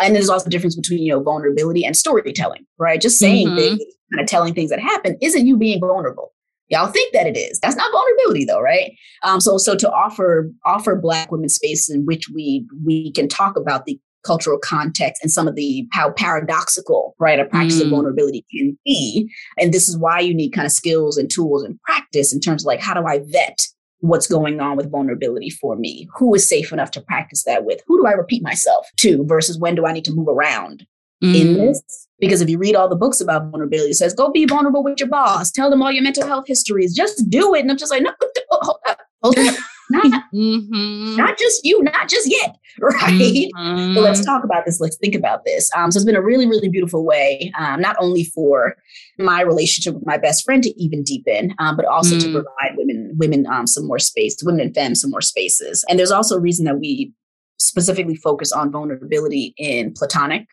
[0.00, 3.00] and there's also a difference between, you know, vulnerability and storytelling, right?
[3.00, 3.56] Just saying mm-hmm.
[3.56, 3.80] things,
[4.12, 6.32] kind of telling things that happen isn't you being vulnerable.
[6.70, 7.58] Y'all think that it is.
[7.60, 8.92] That's not vulnerability though, right?
[9.22, 13.56] Um, so so to offer offer black women space in which we we can talk
[13.56, 17.84] about the cultural context and some of the how paradoxical right a practice mm.
[17.84, 21.62] of vulnerability can be and this is why you need kind of skills and tools
[21.62, 23.66] and practice in terms of like how do i vet
[24.00, 26.08] what's going on with vulnerability for me?
[26.16, 27.80] Who is safe enough to practice that with?
[27.86, 30.86] Who do I repeat myself to versus when do I need to move around
[31.22, 31.38] mm.
[31.38, 32.08] in this?
[32.20, 35.00] Because if you read all the books about vulnerability, it says go be vulnerable with
[35.00, 37.60] your boss, tell them all your mental health histories, just do it.
[37.60, 38.12] And I'm just like, no,
[38.50, 39.54] hold up, hold up.
[39.90, 40.04] Not,
[40.34, 41.16] mm-hmm.
[41.16, 43.02] not just you, not just yet, right?
[43.02, 43.94] Mm-hmm.
[43.94, 44.80] So let's talk about this.
[44.80, 45.70] Let's think about this.
[45.76, 48.76] Um, so it's been a really, really beautiful way, um, not only for
[49.18, 52.20] my relationship with my best friend to even deepen, um, but also mm.
[52.20, 55.84] to provide women, women um, some more space, women and femmes some more spaces.
[55.88, 57.12] And there's also a reason that we
[57.58, 60.46] specifically focus on vulnerability in platonic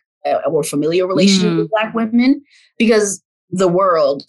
[0.46, 1.58] or familial relationship mm.
[1.58, 2.42] with Black women,
[2.78, 4.24] because the world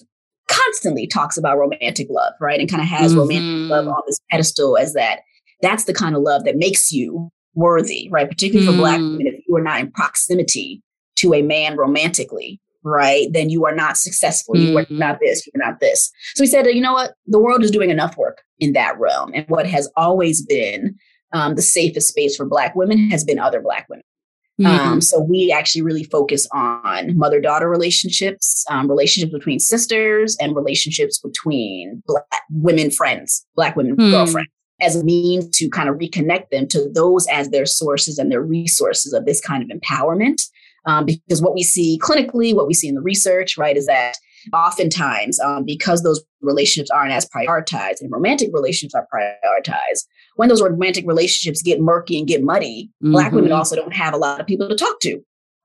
[0.47, 2.59] constantly talks about romantic love, right?
[2.59, 3.19] And kind of has mm-hmm.
[3.19, 5.19] romantic love on this pedestal as that
[5.61, 8.29] that's the kind of love that makes you worthy, right?
[8.29, 8.71] Particularly mm.
[8.71, 9.11] for Black mm.
[9.11, 10.81] women, if you are not in proximity
[11.17, 13.27] to a man romantically, right?
[13.33, 14.55] Then you are not successful.
[14.55, 14.67] Mm.
[14.67, 14.97] You are mm-hmm.
[14.97, 16.11] not this, you're not this.
[16.35, 17.13] So we said, you know what?
[17.27, 19.31] The world is doing enough work in that realm.
[19.33, 20.95] And what has always been
[21.33, 24.03] um, the safest space for Black women has been other Black women.
[24.59, 24.87] Mm-hmm.
[24.89, 30.55] Um, so we actually really focus on mother daughter relationships, um, relationships between sisters, and
[30.55, 34.11] relationships between black women friends, black women mm.
[34.11, 34.49] girlfriends,
[34.81, 38.41] as a means to kind of reconnect them to those as their sources and their
[38.41, 40.41] resources of this kind of empowerment.
[40.85, 44.15] Um, because what we see clinically, what we see in the research, right, is that
[44.53, 50.05] oftentimes um, because those relationships aren't as prioritized and romantic relationships are prioritized
[50.39, 53.11] when those romantic relationships get murky and get muddy, mm-hmm.
[53.11, 53.57] Black women mm-hmm.
[53.57, 55.19] also don't have a lot of people to talk to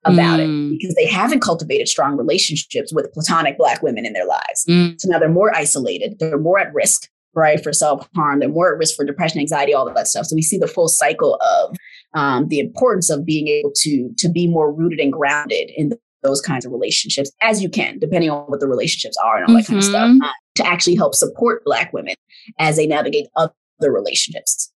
[0.05, 0.73] about mm.
[0.73, 4.65] it because they haven't cultivated strong relationships with platonic Black women in their lives.
[4.69, 5.01] Mm.
[5.01, 8.73] So now they're more isolated, they're more at risk, right, for self harm, they're more
[8.73, 10.27] at risk for depression, anxiety, all of that stuff.
[10.27, 11.77] So we see the full cycle of
[12.15, 15.93] um, the importance of being able to to be more rooted and grounded in
[16.25, 19.55] those kinds of relationships as you can, depending on what the relationships are and all
[19.55, 19.75] that mm-hmm.
[19.75, 19.85] kind of
[20.21, 22.17] stuff, uh, to actually help support Black women
[22.59, 24.73] as they navigate other relationships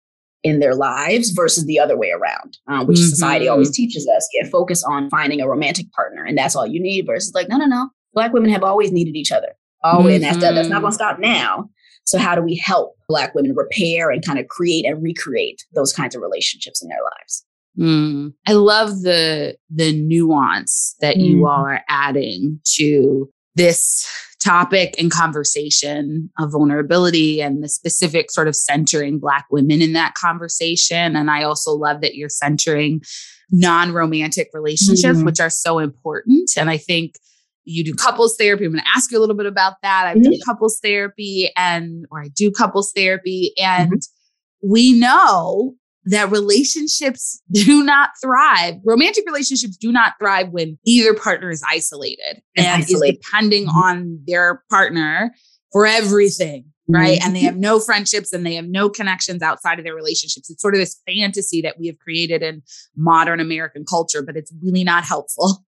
[0.43, 3.09] in their lives versus the other way around, uh, which mm-hmm.
[3.09, 4.29] society always teaches us.
[4.33, 7.07] Yeah, focus on finding a romantic partner, and that's all you need.
[7.07, 7.89] Versus like, no, no, no.
[8.13, 9.55] Black women have always needed each other.
[9.83, 10.33] Always, mm-hmm.
[10.33, 11.69] and that's that's not going to stop now.
[12.05, 15.91] So how do we help Black women repair and kind of create and recreate those
[15.91, 17.45] kinds of relationships in their lives?
[17.77, 18.33] Mm.
[18.47, 21.25] I love the the nuance that mm.
[21.25, 24.07] you all are adding to this
[24.45, 30.13] topic and conversation of vulnerability and the specific sort of centering Black women in that
[30.13, 31.15] conversation.
[31.15, 33.01] And I also love that you're centering
[33.49, 35.25] non romantic relationships, mm-hmm.
[35.25, 36.51] which are so important.
[36.57, 37.15] And I think
[37.63, 38.65] you do couples therapy.
[38.65, 40.05] I'm going to ask you a little bit about that.
[40.05, 40.31] I've mm-hmm.
[40.31, 43.53] done couples therapy and, or I do couples therapy.
[43.57, 44.69] And mm-hmm.
[44.71, 45.73] we know
[46.05, 48.75] that relationships do not thrive.
[48.83, 53.15] Romantic relationships do not thrive when either partner is isolated and isolated.
[53.15, 53.77] is depending mm-hmm.
[53.77, 55.33] on their partner
[55.71, 56.65] for everything.
[56.87, 57.17] Right.
[57.17, 57.27] Mm-hmm.
[57.27, 60.51] And they have no friendships and they have no connections outside of their relationships.
[60.51, 62.61] It's sort of this fantasy that we have created in
[62.95, 65.65] modern American culture, but it's really not helpful.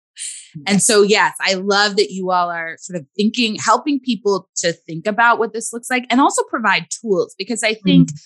[0.69, 4.73] And so, yes, I love that you all are sort of thinking, helping people to
[4.73, 8.17] think about what this looks like and also provide tools because I think, mm-hmm.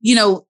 [0.00, 0.46] you know,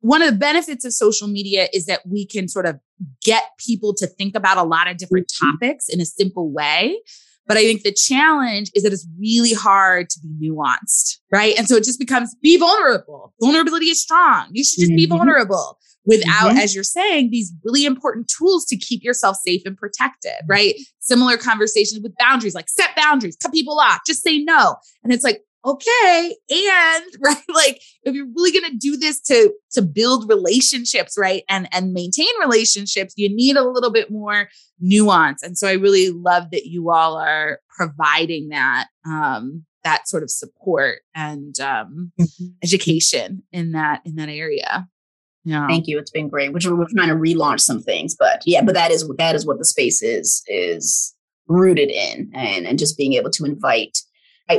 [0.00, 2.78] one of the benefits of social media is that we can sort of
[3.22, 5.50] get people to think about a lot of different mm-hmm.
[5.52, 7.00] topics in a simple way.
[7.46, 11.58] But I think the challenge is that it's really hard to be nuanced, right?
[11.58, 13.32] And so it just becomes be vulnerable.
[13.40, 14.48] Vulnerability is strong.
[14.52, 14.96] You should just mm-hmm.
[14.96, 16.58] be vulnerable without, mm-hmm.
[16.58, 20.74] as you're saying, these really important tools to keep yourself safe and protected, right?
[21.00, 24.76] Similar conversations with boundaries, like set boundaries, cut people off, just say no.
[25.02, 29.52] And it's like, okay and right like if you're really going to do this to
[29.70, 34.48] to build relationships right and and maintain relationships you need a little bit more
[34.80, 40.22] nuance and so i really love that you all are providing that um that sort
[40.22, 42.46] of support and um mm-hmm.
[42.62, 44.86] education in that in that area
[45.44, 48.62] yeah thank you it's been great which we're trying to relaunch some things but yeah
[48.62, 51.14] but that is that is what the space is is
[51.48, 53.98] rooted in and and just being able to invite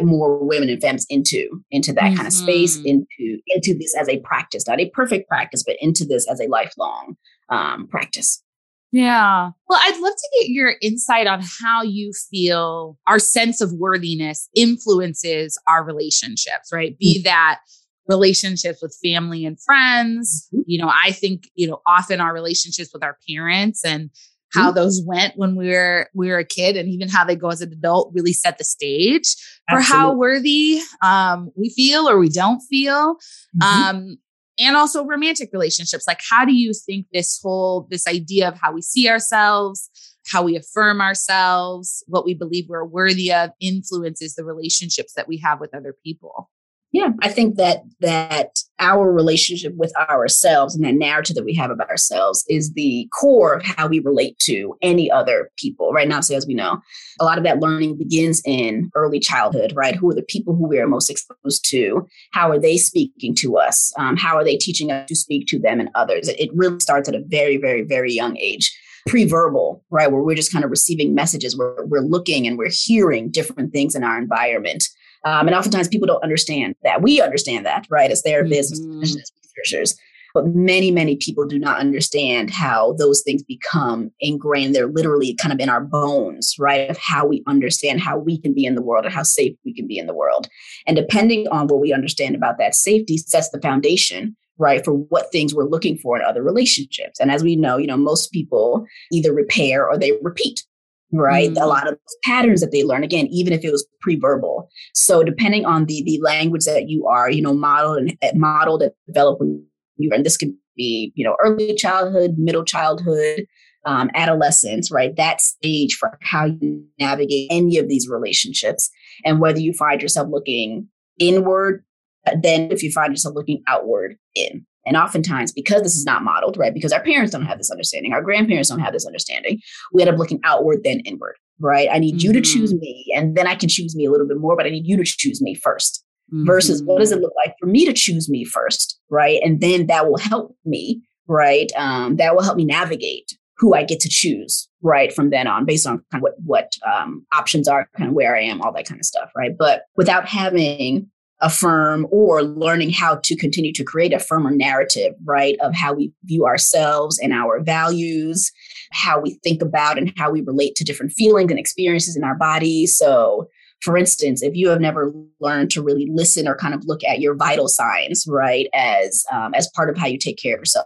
[0.02, 2.16] more women and femmes into into that mm-hmm.
[2.16, 6.06] kind of space into into this as a practice not a perfect practice but into
[6.06, 7.16] this as a lifelong
[7.50, 8.44] um, practice
[8.92, 13.74] yeah well i'd love to get your insight on how you feel our sense of
[13.74, 17.24] worthiness influences our relationships right be mm-hmm.
[17.24, 17.60] that
[18.08, 20.62] relationships with family and friends mm-hmm.
[20.66, 24.10] you know i think you know often our relationships with our parents and
[24.54, 24.76] how mm-hmm.
[24.76, 27.62] those went when we were we were a kid and even how they go as
[27.62, 29.36] an adult really set the stage
[29.70, 29.98] for Absolutely.
[29.98, 33.16] how worthy um, we feel or we don't feel
[33.62, 33.62] mm-hmm.
[33.62, 34.18] um,
[34.58, 38.72] and also romantic relationships like how do you think this whole this idea of how
[38.72, 39.90] we see ourselves
[40.32, 45.38] how we affirm ourselves what we believe we're worthy of influences the relationships that we
[45.38, 46.50] have with other people
[46.92, 51.70] yeah, I think that that our relationship with ourselves and that narrative that we have
[51.70, 55.92] about ourselves is the core of how we relate to any other people.
[55.92, 56.80] Right now, so as we know,
[57.20, 59.74] a lot of that learning begins in early childhood.
[59.76, 62.08] Right, who are the people who we are most exposed to?
[62.32, 63.94] How are they speaking to us?
[63.98, 66.28] Um, how are they teaching us to speak to them and others?
[66.28, 68.76] It, really starts at a very, very, very young age
[69.08, 70.12] pre-verbal, right?
[70.12, 73.96] Where we're just kind of receiving messages, where we're looking and we're hearing different things
[73.96, 74.84] in our environment.
[75.26, 77.02] Um, and oftentimes people don't understand that.
[77.02, 79.04] We understand that, right, as therapists, mm-hmm.
[79.04, 79.96] as researchers.
[80.34, 84.76] But many, many people do not understand how those things become ingrained.
[84.76, 86.90] They're literally kind of in our bones, right?
[86.90, 89.74] Of how we understand how we can be in the world and how safe we
[89.74, 90.48] can be in the world.
[90.86, 95.32] And depending on what we understand about that safety, sets the foundation right for what
[95.32, 98.86] things we're looking for in other relationships and as we know you know most people
[99.12, 100.64] either repair or they repeat
[101.12, 101.52] right?
[101.52, 101.62] Mm.
[101.62, 104.70] A lot of patterns that they learn, again, even if it was pre-verbal.
[104.94, 108.84] So depending on the the language that you are, you know, modeled and eh, modeled
[108.84, 109.66] and developed when
[109.98, 113.46] you and this could be, you know, early childhood, middle childhood,
[113.86, 115.16] um, adolescence, right?
[115.16, 118.90] That stage for how you navigate any of these relationships
[119.26, 120.88] and whether you find yourself looking
[121.20, 121.84] inward,
[122.28, 124.66] uh, then if you find yourself looking outward in.
[124.90, 126.74] And oftentimes, because this is not modeled, right?
[126.74, 129.60] Because our parents don't have this understanding, our grandparents don't have this understanding,
[129.94, 131.88] we end up looking outward then inward, right?
[131.92, 132.26] I need mm-hmm.
[132.26, 132.82] you to choose mm-hmm.
[132.82, 134.98] me, and then I can choose me a little bit more, but I need you
[134.98, 136.00] to choose me 1st
[136.34, 136.46] mm-hmm.
[136.48, 139.40] Versus what does it look like for me to choose me first, right?
[139.44, 141.72] And then that will help me, right?
[141.78, 145.66] Um, that will help me navigate who I get to choose right from then on
[145.66, 148.72] based on kind of what what um, options are kind of where I am all
[148.74, 153.72] that kind of stuff right but without having a firm or learning how to continue
[153.74, 158.52] to create a firmer narrative right of how we view ourselves and our values
[158.92, 162.36] how we think about and how we relate to different feelings and experiences in our
[162.36, 162.86] body.
[162.86, 163.48] so
[163.82, 167.22] for instance, if you have never learned to really listen or kind of look at
[167.22, 170.86] your vital signs, right, as um, as part of how you take care of yourself,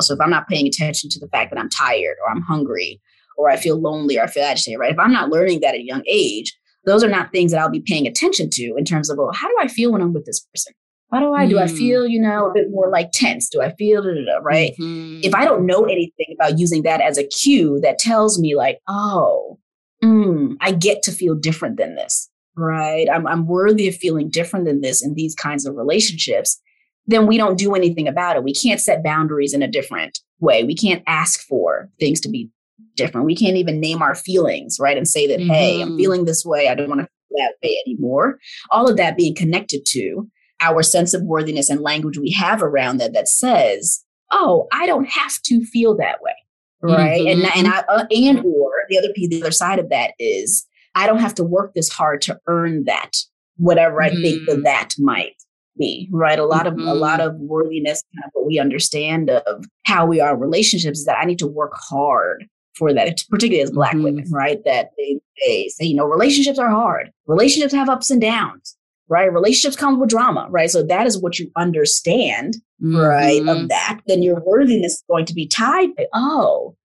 [0.00, 3.00] so if I'm not paying attention to the fact that I'm tired or I'm hungry
[3.36, 4.92] or I feel lonely or I feel agitated, right?
[4.92, 6.56] If I'm not learning that at a young age,
[6.88, 9.48] those are not things that I'll be paying attention to in terms of, well, how
[9.48, 10.74] do I feel when I'm with this person?
[11.12, 11.58] How do I do?
[11.58, 11.76] I mm.
[11.76, 13.48] feel, you know, a bit more like tense.
[13.48, 14.72] Do I feel, da, da, da, right?
[14.78, 15.20] Mm-hmm.
[15.22, 18.80] If I don't know anything about using that as a cue that tells me, like,
[18.88, 19.58] oh,
[20.04, 23.08] mm, I get to feel different than this, right?
[23.10, 26.60] I'm, I'm worthy of feeling different than this in these kinds of relationships
[27.08, 28.44] then we don't do anything about it.
[28.44, 30.62] We can't set boundaries in a different way.
[30.62, 32.50] We can't ask for things to be
[32.98, 33.26] different.
[33.26, 34.98] We can't even name our feelings, right?
[34.98, 35.50] And say that, mm-hmm.
[35.50, 35.96] hey, I'm mm-hmm.
[35.96, 36.68] feeling this way.
[36.68, 38.38] I don't want to feel that way anymore.
[38.70, 40.28] All of that being connected to
[40.60, 45.08] our sense of worthiness and language we have around that that says, oh, I don't
[45.08, 46.34] have to feel that way.
[46.80, 47.20] Right.
[47.20, 47.44] Mm-hmm.
[47.44, 50.66] And, and I, uh, and or the other piece, the other side of that is
[50.94, 53.12] I don't have to work this hard to earn that,
[53.56, 54.22] whatever I mm-hmm.
[54.22, 55.34] think that that might
[55.78, 56.38] me, right?
[56.38, 56.80] A lot mm-hmm.
[56.80, 57.30] of a lot mm-hmm.
[57.30, 61.18] of worthiness, kind of what we understand of how we are in relationships is that
[61.18, 62.46] I need to work hard
[62.78, 64.04] for that, particularly as Black mm-hmm.
[64.04, 64.62] women, right?
[64.64, 67.10] That they, they say, you know, relationships are hard.
[67.26, 68.76] Relationships have ups and downs,
[69.08, 69.32] right?
[69.32, 70.70] Relationships come with drama, right?
[70.70, 72.96] So that is what you understand, mm-hmm.
[72.96, 73.40] right?
[73.40, 73.66] Of mm-hmm.
[73.66, 76.76] that, then your worthiness is going to be tied to, oh,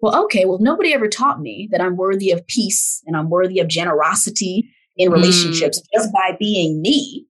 [0.00, 3.58] well, okay, well, nobody ever taught me that I'm worthy of peace and I'm worthy
[3.58, 5.84] of generosity in relationships mm.
[5.94, 7.26] just by being me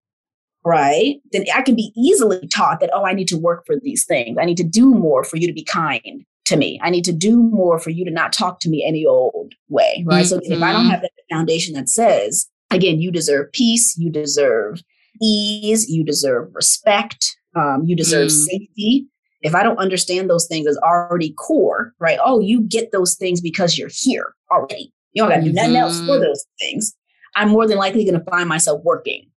[0.64, 1.16] right?
[1.32, 4.36] Then I can be easily taught that, oh, I need to work for these things.
[4.38, 6.78] I need to do more for you to be kind to me.
[6.82, 10.04] I need to do more for you to not talk to me any old way,
[10.06, 10.24] right?
[10.24, 10.28] Mm-hmm.
[10.28, 10.90] So if I don't mm-hmm.
[10.90, 14.82] have that foundation that says, again, you deserve peace, you deserve
[15.22, 18.46] ease, you deserve respect, um, you deserve mm.
[18.46, 19.06] safety.
[19.42, 22.18] If I don't understand those things as already core, right?
[22.22, 24.92] Oh, you get those things because you're here already.
[25.12, 26.22] You don't got to do nothing else for mm-hmm.
[26.22, 26.94] those things.
[27.36, 29.30] I'm more than likely going to find myself working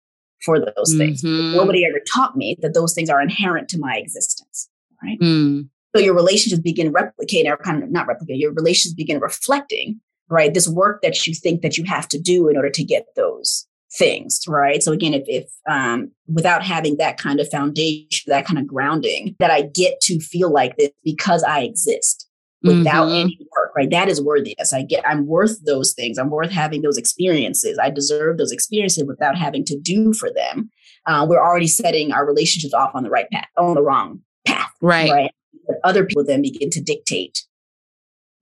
[0.44, 1.22] for those things.
[1.22, 1.56] Mm-hmm.
[1.56, 4.68] Nobody ever taught me that those things are inherent to my existence.
[5.02, 5.20] Right.
[5.20, 5.68] Mm.
[5.94, 10.52] So your relationships begin replicating or kind of not replicating, your relationships begin reflecting, right?
[10.52, 13.66] This work that you think that you have to do in order to get those
[13.94, 14.82] things, right?
[14.82, 19.36] So again, if, if um, without having that kind of foundation, that kind of grounding,
[19.38, 22.26] that I get to feel like this because I exist,
[22.62, 23.20] without mm-hmm.
[23.20, 23.90] any work, right?
[23.90, 24.72] That is worthiness.
[24.72, 26.18] I get, I'm worth those things.
[26.18, 27.78] I'm worth having those experiences.
[27.82, 30.70] I deserve those experiences without having to do for them.
[31.06, 34.70] Uh, we're already setting our relationships off on the right path, on the wrong path,
[34.80, 35.10] right?
[35.10, 35.30] Right.
[35.66, 37.44] But other people then begin to dictate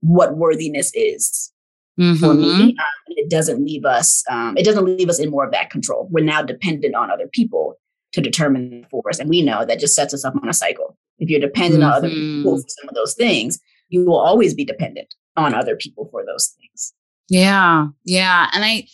[0.00, 1.52] what worthiness is
[1.98, 2.16] mm-hmm.
[2.16, 2.48] for me.
[2.48, 2.68] Mm-hmm.
[2.68, 2.76] Um,
[3.09, 4.24] it doesn't leave us.
[4.30, 6.09] Um, it doesn't leave us in more of that control.
[6.11, 7.78] We're now dependent on other people
[8.12, 10.96] to determine for us, and we know that just sets us up on a cycle.
[11.18, 11.92] If you're dependent mm-hmm.
[11.92, 12.61] on other people mm-hmm.
[12.61, 16.54] for some of those things, you will always be dependent on other people for those
[16.59, 16.94] things.
[17.28, 17.88] Yeah.
[18.04, 18.48] Yeah.
[18.52, 18.87] And I,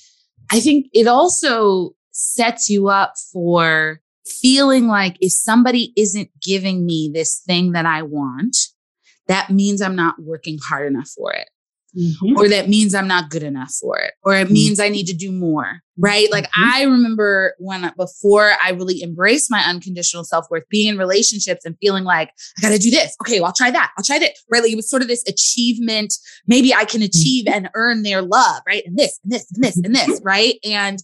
[0.51, 7.11] I think it also sets you up for feeling like if somebody isn't giving me
[7.13, 8.57] this thing that I want,
[9.29, 11.49] that means I'm not working hard enough for it
[11.97, 12.37] mm-hmm.
[12.37, 14.53] or that means I'm not good enough for it, or it mm-hmm.
[14.53, 16.31] means I need to do more, right?
[16.31, 16.71] Like mm-hmm.
[16.73, 21.77] I remember when before I really embraced my unconditional self worth, being in relationships and
[21.81, 23.17] feeling like I got to do this.
[23.23, 23.93] Okay, well, I'll try that.
[23.97, 24.33] I'll try that.
[24.51, 24.63] Right?
[24.63, 26.15] Like it was sort of this achievement.
[26.47, 27.55] Maybe I can achieve mm-hmm.
[27.55, 28.83] and earn their love, right?
[28.87, 30.55] And this and this and this and this, right?
[30.65, 30.99] And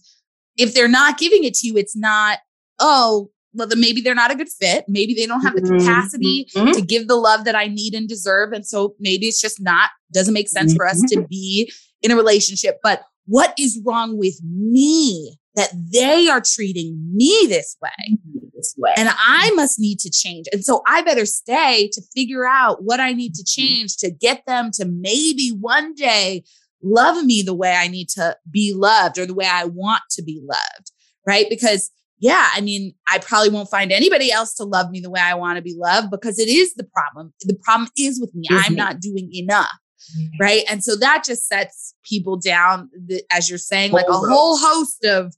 [0.57, 2.39] if they're not giving it to you, it's not,
[2.79, 4.85] oh, well, then maybe they're not a good fit.
[4.87, 6.71] Maybe they don't have the capacity mm-hmm.
[6.71, 8.51] to give the love that I need and deserve.
[8.51, 10.77] And so maybe it's just not, doesn't make sense mm-hmm.
[10.77, 11.25] for us to mm-hmm.
[11.29, 11.71] be
[12.01, 12.79] in a relationship.
[12.81, 17.89] But what is wrong with me that they are treating me this way?
[18.11, 18.39] Mm-hmm.
[18.55, 18.93] This way.
[18.97, 20.47] And I must need to change.
[20.51, 23.61] And so I better stay to figure out what I need to mm-hmm.
[23.61, 26.43] change to get them to maybe one day
[26.81, 30.23] love me the way I need to be loved or the way I want to
[30.23, 30.91] be loved.
[31.25, 31.45] Right.
[31.49, 31.91] Because
[32.23, 35.33] yeah, I mean, I probably won't find anybody else to love me the way I
[35.33, 37.33] want to be loved because it is the problem.
[37.41, 38.47] The problem is with me.
[38.49, 38.77] Is I'm me.
[38.77, 39.77] not doing enough.
[40.17, 40.41] Mm-hmm.
[40.41, 40.63] Right.
[40.69, 45.03] And so that just sets people down, the, as you're saying, like a whole host
[45.03, 45.35] of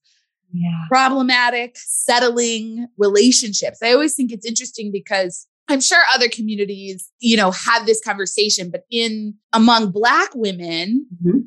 [0.53, 0.83] yeah.
[0.87, 3.79] problematic, settling relationships.
[3.81, 8.69] I always think it's interesting because I'm sure other communities, you know, have this conversation,
[8.69, 11.39] but in among Black women, mm-hmm.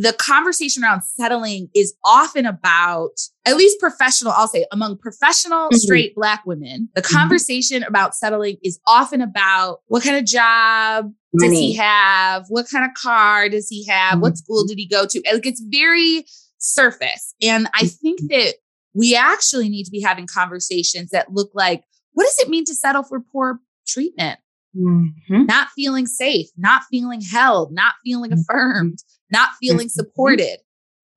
[0.00, 3.10] The conversation around settling is often about,
[3.44, 5.76] at least professional, I'll say, among professional mm-hmm.
[5.76, 7.14] straight Black women, the mm-hmm.
[7.14, 11.48] conversation about settling is often about what kind of job Money.
[11.48, 12.46] does he have?
[12.48, 14.20] What kind of car does he have?
[14.20, 14.68] What school mm-hmm.
[14.68, 15.22] did he go to?
[15.30, 16.24] Like it's very
[16.56, 17.34] surface.
[17.42, 18.38] And I think mm-hmm.
[18.38, 18.54] that
[18.94, 22.74] we actually need to be having conversations that look like, what does it mean to
[22.74, 24.40] settle for poor treatment?
[24.74, 25.44] Mm-hmm.
[25.44, 28.40] Not feeling safe, not feeling held, not feeling mm-hmm.
[28.48, 28.98] affirmed,
[29.30, 30.00] not feeling mm-hmm.
[30.00, 30.58] supported,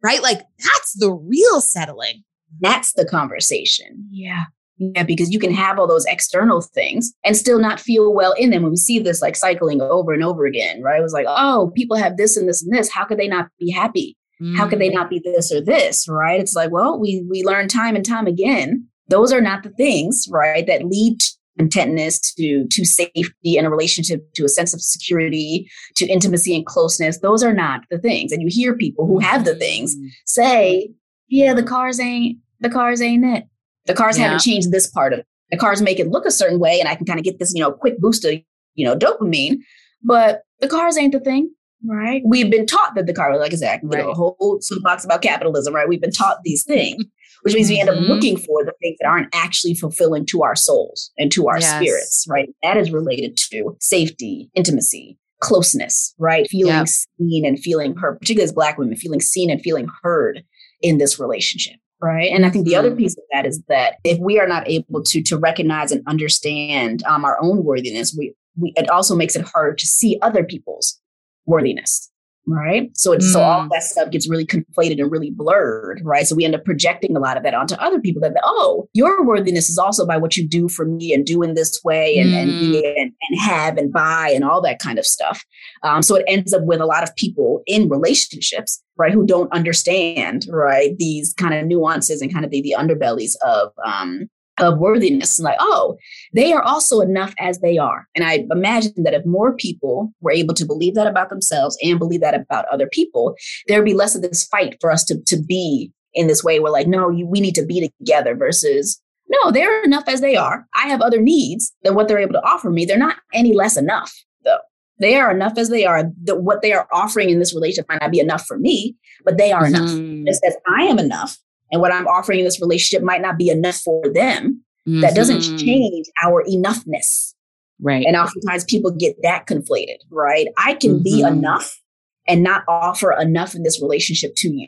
[0.03, 0.21] right?
[0.21, 2.23] Like that's the real settling.
[2.59, 4.07] That's the conversation.
[4.11, 4.43] Yeah.
[4.77, 8.49] Yeah, because you can have all those external things and still not feel well in
[8.49, 8.63] them.
[8.63, 10.99] When we see this like cycling over and over again, right?
[10.99, 12.91] It was like, oh, people have this and this and this.
[12.91, 14.17] How could they not be happy?
[14.41, 14.57] Mm.
[14.57, 14.95] How could they mm.
[14.95, 16.39] not be this or this, right?
[16.39, 18.87] It's like, well, we we learn time and time again.
[19.09, 21.19] Those are not the things, right, that lead
[21.57, 26.65] contentness, to to safety in a relationship, to a sense of security, to intimacy and
[26.65, 27.19] closeness.
[27.19, 28.31] Those are not the things.
[28.31, 30.09] And you hear people who have the things mm.
[30.25, 30.89] say,
[31.27, 33.45] "Yeah, the cars ain't the cars ain't it.
[33.85, 34.25] The cars yeah.
[34.25, 35.27] haven't changed this part of it.
[35.51, 37.53] The cars make it look a certain way, and I can kind of get this,
[37.53, 38.33] you know, quick boost of
[38.75, 39.57] you know dopamine,
[40.01, 41.51] but the cars ain't the thing.
[41.85, 42.21] Right.
[42.25, 43.99] We've been taught that the car, like exactly, right.
[43.99, 45.87] you know, a whole soapbox about capitalism, right?
[45.87, 47.03] We've been taught these things,
[47.43, 47.73] which means mm-hmm.
[47.73, 48.11] we end up mm-hmm.
[48.11, 51.75] looking for the things that aren't actually fulfilling to our souls and to our yes.
[51.75, 52.49] spirits, right?
[52.63, 56.47] That is related to safety, intimacy, closeness, right?
[56.49, 56.87] Feeling yep.
[56.87, 60.43] seen and feeling heard, particularly as Black women, feeling seen and feeling heard
[60.81, 61.75] in this relationship.
[62.01, 62.31] Right.
[62.31, 62.97] And I think the other mm-hmm.
[62.97, 67.01] piece of that is that if we are not able to to recognize and understand
[67.03, 70.99] um, our own worthiness, we, we it also makes it hard to see other people's
[71.45, 72.11] worthiness
[72.45, 73.33] right so it's mm.
[73.33, 73.69] so all mm.
[73.71, 77.19] that stuff gets really conflated and really blurred right so we end up projecting a
[77.19, 80.47] lot of that onto other people that oh your worthiness is also by what you
[80.47, 82.41] do for me and do in this way and mm.
[82.41, 85.45] and, and, and have and buy and all that kind of stuff
[85.83, 89.51] um, so it ends up with a lot of people in relationships right who don't
[89.53, 94.29] understand right these kind of nuances and kind of the, the underbellies of um,
[94.59, 95.39] of worthiness.
[95.39, 95.97] And like oh
[96.33, 98.07] they are also enough as they are.
[98.15, 101.99] And i imagine that if more people were able to believe that about themselves and
[101.99, 103.35] believe that about other people
[103.67, 106.69] there'd be less of this fight for us to, to be in this way We're
[106.69, 110.65] like no you, we need to be together versus no they're enough as they are.
[110.75, 112.85] I have other needs than what they're able to offer me.
[112.85, 114.59] They're not any less enough though.
[114.99, 116.03] They are enough as they are.
[116.23, 118.95] The, what they are offering in this relationship might not be enough for me
[119.25, 119.75] but they are mm-hmm.
[119.75, 121.37] enough just as i am enough
[121.73, 124.63] and what I'm offering in this relationship might not be enough for them.
[124.87, 125.01] Mm-hmm.
[125.01, 127.33] That doesn't change our enoughness.
[127.81, 128.05] Right.
[128.05, 130.47] And oftentimes people get that conflated, right?
[130.55, 131.03] I can mm-hmm.
[131.03, 131.81] be enough
[132.27, 134.67] and not offer enough in this relationship to you.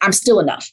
[0.00, 0.70] I'm still enough.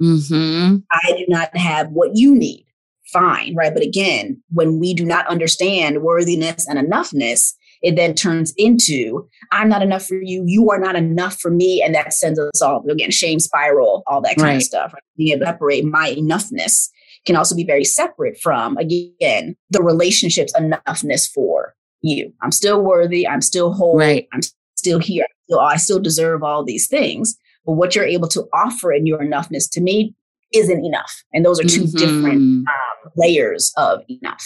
[0.00, 0.76] Mm-hmm.
[0.90, 2.66] I do not have what you need.
[3.12, 3.72] Fine, right?
[3.72, 9.68] But again, when we do not understand worthiness and enoughness, it then turns into I'm
[9.68, 12.84] not enough for you, you are not enough for me, and that sends us all
[12.88, 14.56] again shame spiral, all that kind right.
[14.56, 14.92] of stuff.
[14.94, 15.02] Right?
[15.16, 16.88] Being able to separate my enoughness
[17.26, 22.32] can also be very separate from again the relationship's enoughness for you.
[22.42, 23.26] I'm still worthy.
[23.26, 23.98] I'm still whole.
[23.98, 24.28] Right.
[24.32, 24.40] I'm
[24.76, 25.26] still here.
[25.48, 27.36] So I still deserve all these things.
[27.64, 30.14] But what you're able to offer in your enoughness to me
[30.52, 31.22] isn't enough.
[31.32, 31.96] And those are 2 mm-hmm.
[31.96, 34.44] different um, layers of enough.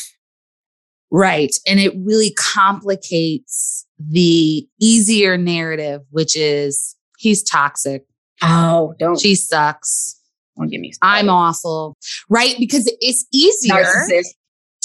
[1.11, 1.55] Right.
[1.67, 8.05] And it really complicates the easier narrative, which is he's toxic.
[8.43, 9.19] Oh, don't.
[9.19, 10.21] She sucks.
[10.57, 10.93] Don't give me.
[10.93, 11.19] Started.
[11.19, 11.97] I'm awful.
[12.29, 12.57] Right.
[12.59, 14.35] Because it's easier Narcissist.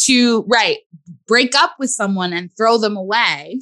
[0.06, 0.78] to, right,
[1.28, 3.60] break up with someone and throw them away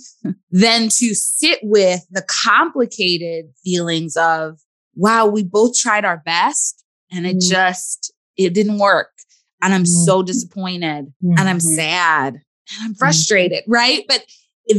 [0.52, 4.60] than to sit with the complicated feelings of,
[4.96, 7.50] wow, we both tried our best and it mm.
[7.50, 9.12] just, it didn't work.
[9.62, 10.06] And I'm mm.
[10.06, 11.38] so disappointed mm-hmm.
[11.38, 11.76] and I'm mm-hmm.
[11.76, 12.42] sad
[12.72, 13.72] and I'm frustrated, mm-hmm.
[13.72, 14.06] right?
[14.08, 14.26] But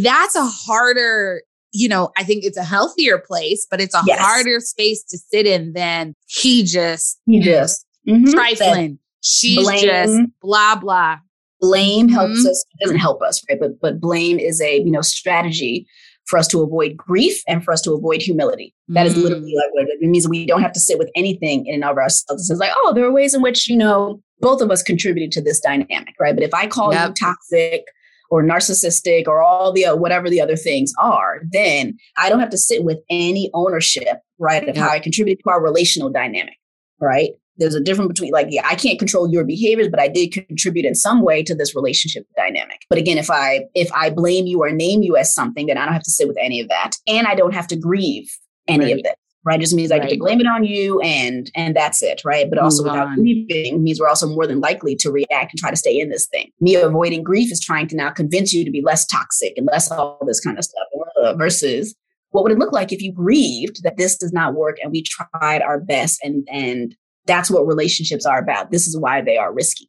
[0.01, 4.21] that's a harder, you know, I think it's a healthier place, but it's a yes.
[4.21, 8.31] harder space to sit in than he just, he just mm-hmm.
[8.31, 8.99] trifling.
[9.23, 11.19] She's blame, just blah, blah.
[11.61, 12.15] Blame mm-hmm.
[12.15, 13.59] helps us, doesn't help us, right?
[13.61, 15.87] But, but blame is a, you know, strategy
[16.27, 18.73] for us to avoid grief and for us to avoid humility.
[18.89, 19.57] That is literally mm.
[19.57, 20.29] like what it, it means.
[20.29, 22.49] We don't have to sit with anything in and of ourselves.
[22.49, 25.43] It's like, oh, there are ways in which, you know, both of us contributed to
[25.43, 26.35] this dynamic, right?
[26.35, 27.09] But if I call yep.
[27.09, 27.85] you toxic
[28.31, 32.51] or narcissistic or all the uh, whatever the other things are, then I don't have
[32.51, 34.85] to sit with any ownership, right, of yep.
[34.85, 36.57] how I contributed to our relational dynamic,
[37.01, 37.31] right?
[37.61, 40.87] there's a difference between like, yeah, I can't control your behaviors, but I did contribute
[40.87, 42.81] in some way to this relationship dynamic.
[42.89, 45.85] But again, if I if I blame you or name you as something, then I
[45.85, 46.93] don't have to sit with any of that.
[47.07, 48.35] And I don't have to grieve
[48.67, 48.97] any right.
[48.97, 49.15] of this
[49.45, 49.61] right?
[49.61, 50.09] Just means I right.
[50.09, 52.49] get to blame it on you and and that's it, right?
[52.49, 53.17] But also Move without on.
[53.17, 56.27] grieving means we're also more than likely to react and try to stay in this
[56.27, 56.51] thing.
[56.61, 59.91] Me avoiding grief is trying to now convince you to be less toxic and less
[59.91, 60.87] all this kind of stuff
[61.23, 61.95] uh, versus
[62.31, 65.03] what would it look like if you grieved that this does not work and we
[65.03, 68.71] tried our best and and that's what relationships are about.
[68.71, 69.89] This is why they are risky,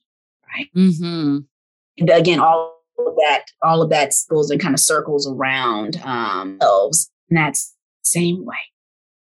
[0.53, 0.67] right?
[0.75, 1.37] Mm-hmm.
[1.97, 6.57] And again, all of that, all of that goes and kind of circles around um,
[6.59, 8.57] themselves, and that's same way.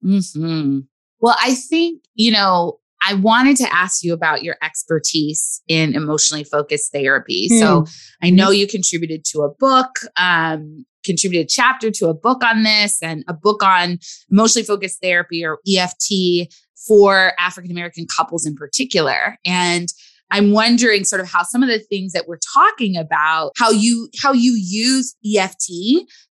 [0.03, 0.79] Mm-hmm.
[1.19, 6.43] Well, I think, you know, I wanted to ask you about your expertise in emotionally
[6.43, 7.47] focused therapy.
[7.51, 7.59] Mm.
[7.59, 7.85] So
[8.21, 12.63] I know you contributed to a book, um, contributed a chapter to a book on
[12.63, 13.99] this and a book on
[14.31, 16.51] emotionally focused therapy or EFT
[16.87, 19.37] for African American couples in particular.
[19.45, 19.87] And
[20.29, 24.09] I'm wondering sort of how some of the things that we're talking about, how you
[24.21, 25.67] how you use EFT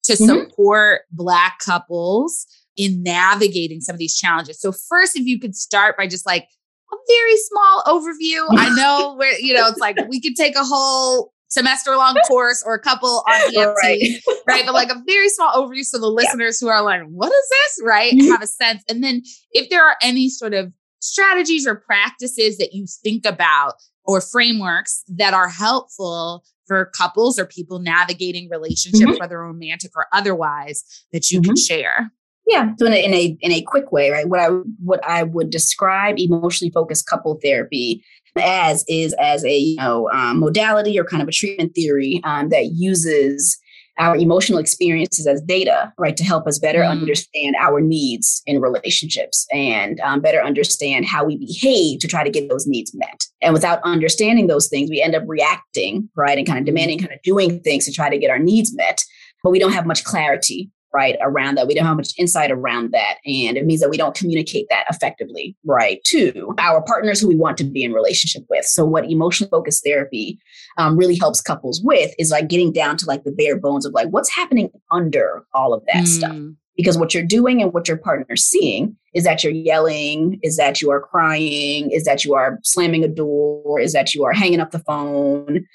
[0.03, 0.25] to mm-hmm.
[0.25, 2.45] support black couples
[2.77, 4.59] in navigating some of these challenges.
[4.59, 6.47] So first, if you could start by just like
[6.91, 8.45] a very small overview.
[8.51, 12.63] I know where, you know, it's like we could take a whole semester long course
[12.65, 13.99] or a couple on EFT, right.
[14.47, 14.65] right?
[14.65, 16.65] But like a very small overview so the listeners yeah.
[16.65, 17.85] who are like, what is this?
[17.85, 18.13] Right?
[18.13, 18.31] Mm-hmm.
[18.31, 18.83] Have a sense.
[18.89, 23.73] And then if there are any sort of strategies or practices that you think about
[24.03, 29.19] or frameworks that are helpful for couples or people navigating relationships, mm-hmm.
[29.19, 31.49] whether romantic or otherwise, that you mm-hmm.
[31.49, 32.11] can share.
[32.47, 32.71] Yeah.
[32.77, 34.27] So in a, in a in a quick way, right?
[34.27, 34.47] What I
[34.83, 38.03] what I would describe emotionally focused couple therapy
[38.37, 42.49] as is as a you know um, modality or kind of a treatment theory um,
[42.49, 43.57] that uses
[43.97, 46.89] our emotional experiences as data, right, to help us better mm.
[46.89, 52.29] understand our needs in relationships and um, better understand how we behave to try to
[52.29, 53.23] get those needs met.
[53.41, 57.13] And without understanding those things, we end up reacting, right, and kind of demanding, kind
[57.13, 59.01] of doing things to try to get our needs met,
[59.43, 61.67] but we don't have much clarity right around that.
[61.67, 64.85] We don't have much insight around that and it means that we don't communicate that
[64.89, 68.63] effectively right to our partners who we want to be in relationship with.
[68.65, 70.39] So what emotional focused therapy
[70.77, 73.91] um, really helps couples with is like getting down to like the bare bones of
[73.91, 76.07] like what's happening under all of that mm.
[76.07, 76.37] stuff
[76.77, 80.81] because what you're doing and what your partner's seeing is that you're yelling is that
[80.81, 84.59] you are crying is that you are slamming a door is that you are hanging
[84.59, 85.65] up the phone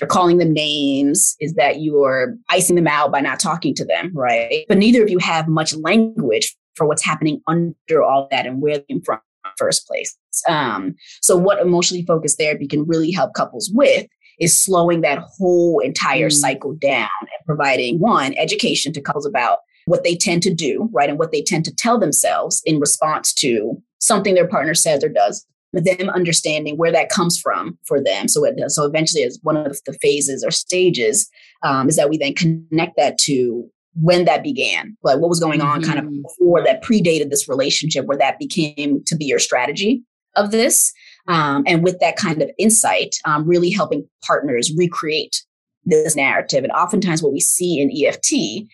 [0.00, 4.10] you're calling them names, is that you're icing them out by not talking to them,
[4.14, 4.64] right?
[4.68, 8.78] But neither of you have much language for what's happening under all that and where
[8.78, 9.20] they came from
[9.56, 10.16] first place.
[10.48, 14.06] Um, so what emotionally focused therapy can really help couples with
[14.38, 16.32] is slowing that whole entire mm.
[16.32, 21.08] cycle down and providing one education to couples about what they tend to do, right?
[21.08, 25.08] And what they tend to tell themselves in response to something their partner says or
[25.08, 28.28] does but them understanding where that comes from for them.
[28.28, 31.28] So, it, so eventually, as one of the phases or stages,
[31.62, 35.60] um, is that we then connect that to when that began, like what was going
[35.60, 35.90] on, mm-hmm.
[35.90, 36.22] kind of mm-hmm.
[36.22, 40.02] before that predated this relationship, where that became to be your strategy
[40.36, 40.92] of this.
[41.28, 45.42] Um, and with that kind of insight, um, really helping partners recreate
[45.84, 46.62] this narrative.
[46.62, 48.68] And oftentimes, what we see in EFT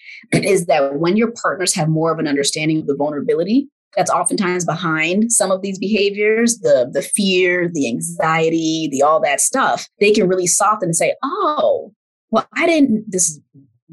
[0.45, 4.65] is that when your partners have more of an understanding of the vulnerability that's oftentimes
[4.65, 10.11] behind some of these behaviors the the fear the anxiety the all that stuff they
[10.13, 11.93] can really soften and say oh
[12.31, 13.41] well i didn't this is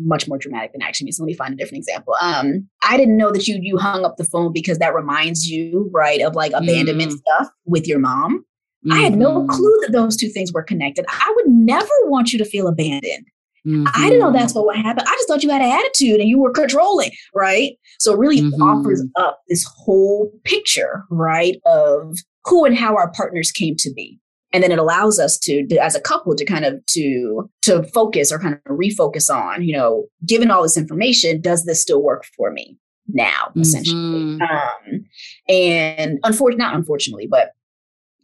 [0.01, 3.17] much more dramatic than actually so let me find a different example um i didn't
[3.17, 6.53] know that you you hung up the phone because that reminds you right of like
[6.53, 7.17] abandonment mm.
[7.17, 8.39] stuff with your mom
[8.85, 8.93] mm-hmm.
[8.93, 9.49] i had no mm-hmm.
[9.49, 13.25] clue that those two things were connected i would never want you to feel abandoned
[13.65, 13.87] Mm-hmm.
[13.93, 15.03] I didn't know that's what would happen.
[15.07, 17.73] I just thought you had an attitude and you were controlling, right?
[17.99, 18.61] So it really mm-hmm.
[18.61, 24.19] offers up this whole picture, right, of who and how our partners came to be.
[24.51, 27.83] And then it allows us to, to, as a couple, to kind of to to
[27.83, 32.01] focus or kind of refocus on, you know, given all this information, does this still
[32.01, 32.75] work for me
[33.07, 33.95] now, essentially?
[33.95, 34.41] Mm-hmm.
[34.41, 35.05] Um,
[35.47, 37.51] and unfortunately, not unfortunately, but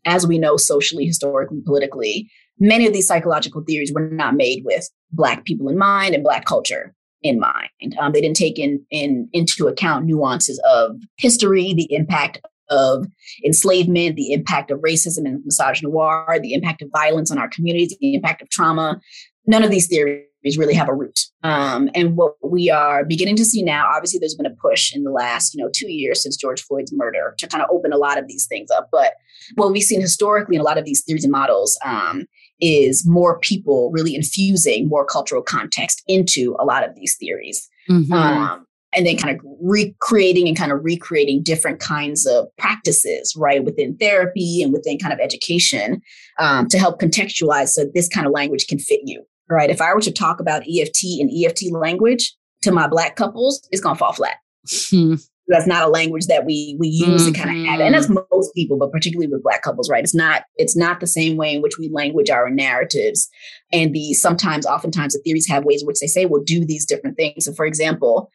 [0.06, 2.30] as we know, socially, historically, politically,
[2.60, 6.46] many of these psychological theories were not made with Black people in mind and Black
[6.46, 7.96] culture in mind.
[8.00, 12.40] Um, they didn't take in, in into account nuances of history, the impact
[12.70, 13.08] of
[13.46, 18.16] enslavement, the impact of racism and misogynoir, the impact of violence on our communities, the
[18.16, 19.00] impact of trauma.
[19.48, 20.24] None of these theories
[20.58, 21.20] really have a root.
[21.44, 25.04] Um, and what we are beginning to see now, obviously, there's been a push in
[25.04, 27.98] the last, you know, two years since George Floyd's murder to kind of open a
[27.98, 28.90] lot of these things up.
[28.92, 29.14] But
[29.56, 32.26] what we've seen historically in a lot of these theories and models um,
[32.62, 37.68] is more people really infusing more cultural context into a lot of these theories.
[37.90, 38.14] Mm-hmm.
[38.14, 43.64] Um, and then kind of recreating and kind of recreating different kinds of practices, right,
[43.64, 46.02] within therapy and within kind of education
[46.40, 49.70] um, to help contextualize so this kind of language can fit you, right?
[49.70, 53.82] If I were to talk about EFT and EFT language to my Black couples, it's
[53.82, 54.38] going to fall flat.
[54.90, 55.16] Hmm
[55.48, 57.34] that's not a language that we we use mm-hmm.
[57.34, 57.84] to kind of have it.
[57.84, 58.24] and that's mm-hmm.
[58.32, 61.56] most people but particularly with black couples right it's not it's not the same way
[61.56, 63.30] in which we language our narratives
[63.72, 66.86] and the sometimes oftentimes the theories have ways in which they say we'll do these
[66.86, 68.32] different things so for example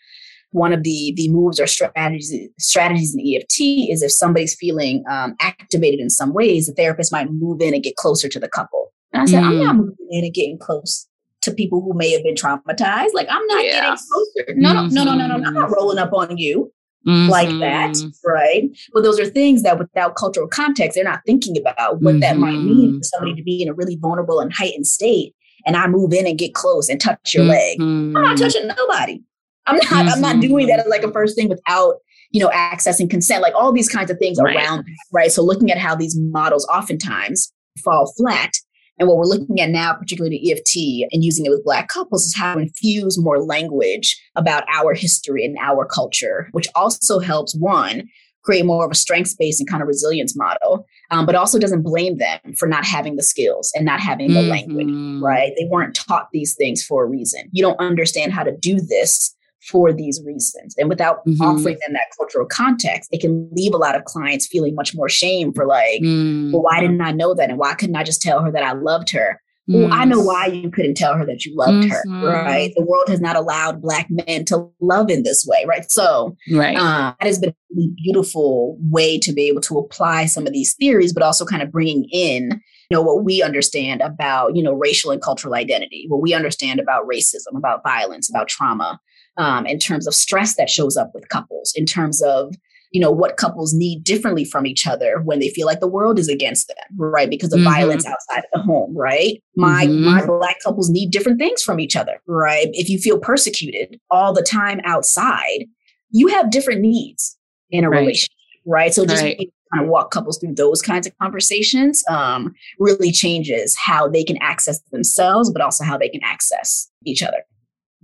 [0.52, 5.36] one of the the moves or strategies strategies in EFT is if somebody's feeling um,
[5.40, 8.92] activated in some ways, the therapist might move in and get closer to the couple.
[9.12, 9.46] And I said, mm.
[9.46, 9.78] I'm not mm.
[9.78, 11.06] moving in and getting close
[11.42, 13.14] to people who may have been traumatized.
[13.14, 13.72] Like I'm not yeah.
[13.80, 14.54] getting closer.
[14.56, 15.34] No, no, no, no, no, no, no.
[15.34, 15.74] I'm not mm-hmm.
[15.74, 16.72] rolling up on you
[17.10, 17.30] mm-hmm.
[17.30, 18.30] like that, mm-hmm.
[18.30, 18.70] right?
[18.92, 22.20] But those are things that without cultural context, they're not thinking about what mm-hmm.
[22.20, 25.34] that might mean for somebody to be in a really vulnerable and heightened state.
[25.66, 27.78] And I move in and get close and touch your leg.
[27.80, 28.44] I'm not mm-hmm.
[28.44, 29.22] touching nobody.
[29.66, 31.96] I'm not, I'm not doing that as like a first thing without
[32.30, 34.56] you know, accessing consent, like all these kinds of things right.
[34.56, 35.32] around, right?
[35.32, 37.52] So looking at how these models oftentimes
[37.82, 38.52] fall flat
[39.00, 42.26] and what we're looking at now, particularly the EFT and using it with Black couples,
[42.26, 47.56] is how to infuse more language about our history and our culture, which also helps
[47.56, 48.08] one
[48.42, 51.82] create more of a strengths based and kind of resilience model, um, but also doesn't
[51.82, 54.50] blame them for not having the skills and not having the mm-hmm.
[54.50, 55.52] language, right?
[55.58, 57.48] They weren't taught these things for a reason.
[57.52, 60.74] You don't understand how to do this for these reasons.
[60.78, 61.42] And without mm-hmm.
[61.42, 65.08] offering them that cultural context, it can leave a lot of clients feeling much more
[65.08, 66.52] shame for like, mm.
[66.52, 67.50] well, why didn't I know that?
[67.50, 69.40] And why couldn't I just tell her that I loved her?
[69.68, 69.88] Mm.
[69.88, 72.20] Well, I know why you couldn't tell her that you loved mm-hmm.
[72.22, 72.72] her, right?
[72.74, 75.90] The world has not allowed Black men to love in this way, right?
[75.90, 76.76] So, right.
[76.76, 80.74] Uh, that has been a beautiful way to be able to apply some of these
[80.74, 84.72] theories, but also kind of bringing in you know what we understand about you know
[84.72, 89.00] racial and cultural identity what we understand about racism about violence about trauma
[89.36, 92.54] um, in terms of stress that shows up with couples, in terms of
[92.90, 96.18] you know what couples need differently from each other when they feel like the world
[96.18, 97.72] is against them right because of mm-hmm.
[97.72, 100.04] violence outside of the home right my mm-hmm.
[100.04, 104.32] my black couples need different things from each other right if you feel persecuted all
[104.32, 105.66] the time outside
[106.10, 107.38] you have different needs
[107.70, 108.00] in a right.
[108.00, 109.38] relationship right so just right.
[109.72, 114.36] kind of walk couples through those kinds of conversations um, really changes how they can
[114.42, 117.44] access themselves but also how they can access each other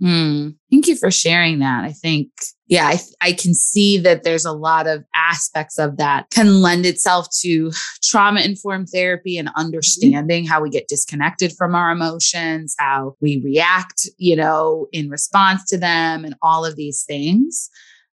[0.01, 1.83] Mm, thank you for sharing that.
[1.83, 2.29] I think,
[2.67, 6.85] yeah, I, I can see that there's a lot of aspects of that can lend
[6.85, 7.71] itself to
[8.03, 9.59] trauma informed therapy and mm-hmm.
[9.59, 15.65] understanding how we get disconnected from our emotions, how we react, you know, in response
[15.69, 17.69] to them and all of these things.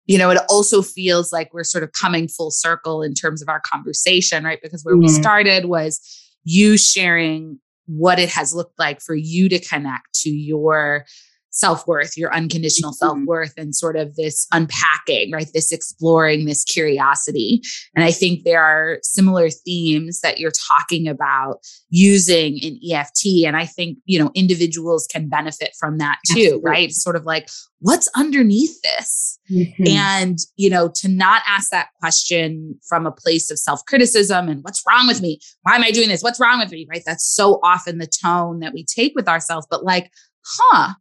[0.06, 3.50] You know, it also feels like we're sort of coming full circle in terms of
[3.50, 4.60] our conversation, right?
[4.62, 5.04] Because where mm-hmm.
[5.04, 6.00] we started was
[6.44, 11.06] you sharing what it has looked like for you to connect to your
[11.52, 13.06] self worth, your unconditional mm-hmm.
[13.06, 15.48] self worth, and sort of this unpacking, right?
[15.54, 17.62] This exploring, this curiosity.
[17.96, 21.58] And I think there are similar themes that you're talking about
[21.90, 23.46] using in EFT.
[23.46, 26.70] And I think, you know, individuals can benefit from that too, Absolutely.
[26.70, 26.92] right?
[26.92, 27.50] Sort of like,
[27.80, 29.38] what's underneath this?
[29.52, 29.88] Mm-hmm.
[29.88, 34.64] And, you know, to not ask that question from a place of self criticism and
[34.64, 35.40] what's wrong with me?
[35.64, 36.24] Why am I doing this?
[36.24, 36.88] What's wrong with me?
[36.90, 37.04] Right?
[37.06, 39.68] That's so often the tone that we take with ourselves.
[39.70, 40.12] But like,
[40.46, 40.94] huh,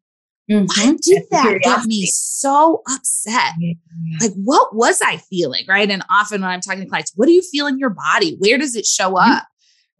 [0.50, 0.64] Mm-hmm.
[0.66, 3.52] Why did that get me so upset?
[4.20, 5.64] Like, what was I feeling?
[5.68, 5.88] Right.
[5.88, 8.36] And often when I'm talking to clients, what do you feel in your body?
[8.38, 9.32] Where does it show mm-hmm.
[9.32, 9.46] up?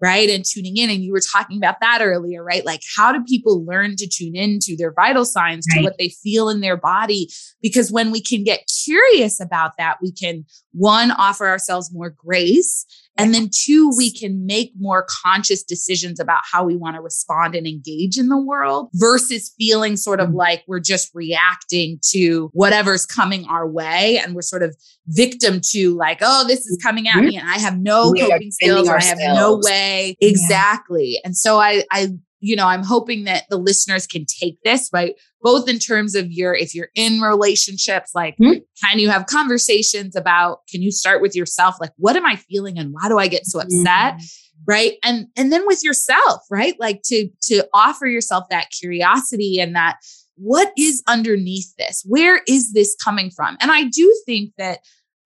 [0.03, 0.31] Right.
[0.31, 0.89] And tuning in.
[0.89, 2.65] And you were talking about that earlier, right?
[2.65, 5.79] Like, how do people learn to tune into their vital signs, right.
[5.79, 7.29] to what they feel in their body?
[7.63, 12.87] Because when we can get curious about that, we can, one, offer ourselves more grace
[13.17, 17.55] and then two, we can make more conscious decisions about how we want to respond
[17.55, 20.35] and engage in the world versus feeling sort of mm.
[20.35, 24.19] like we're just reacting to whatever's coming our way.
[24.19, 24.75] And we're sort of
[25.09, 28.53] victim to like, oh, this is coming at me and I have no we coping
[28.53, 28.89] skills.
[28.89, 30.17] I have no way.
[30.21, 31.15] Exactly.
[31.15, 31.21] Yeah.
[31.25, 32.09] And so I, I
[32.41, 35.15] you know, I'm hoping that the listeners can take this, right?
[35.43, 38.61] Both in terms of your, if you're in relationships, like, mm-hmm.
[38.84, 41.76] can you have conversations about, can you start with yourself?
[41.80, 44.14] Like, what am I feeling and why do I get so upset?
[44.14, 44.24] Mm-hmm.
[44.66, 44.95] Right.
[45.03, 46.74] And, and then with yourself, right?
[46.78, 49.97] Like to, to offer yourself that curiosity and that,
[50.36, 52.03] what is underneath this?
[52.07, 53.59] Where is this coming from?
[53.61, 54.78] And I do think that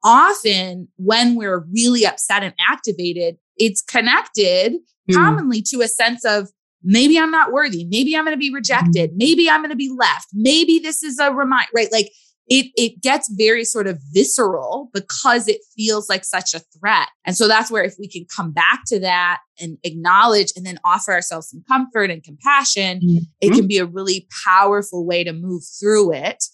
[0.02, 4.74] often when we're really upset and activated, it's connected
[5.08, 5.14] mm.
[5.14, 6.48] commonly to a sense of
[6.84, 7.84] maybe I'm not worthy.
[7.86, 9.10] Maybe I'm going to be rejected.
[9.10, 9.18] Mm-hmm.
[9.18, 10.28] Maybe I'm going to be left.
[10.32, 11.90] Maybe this is a remind, right?
[11.90, 12.10] Like
[12.46, 17.08] it, it gets very sort of visceral because it feels like such a threat.
[17.24, 20.78] And so that's where if we can come back to that and acknowledge and then
[20.84, 23.24] offer ourselves some comfort and compassion, mm-hmm.
[23.40, 26.44] it can be a really powerful way to move through it.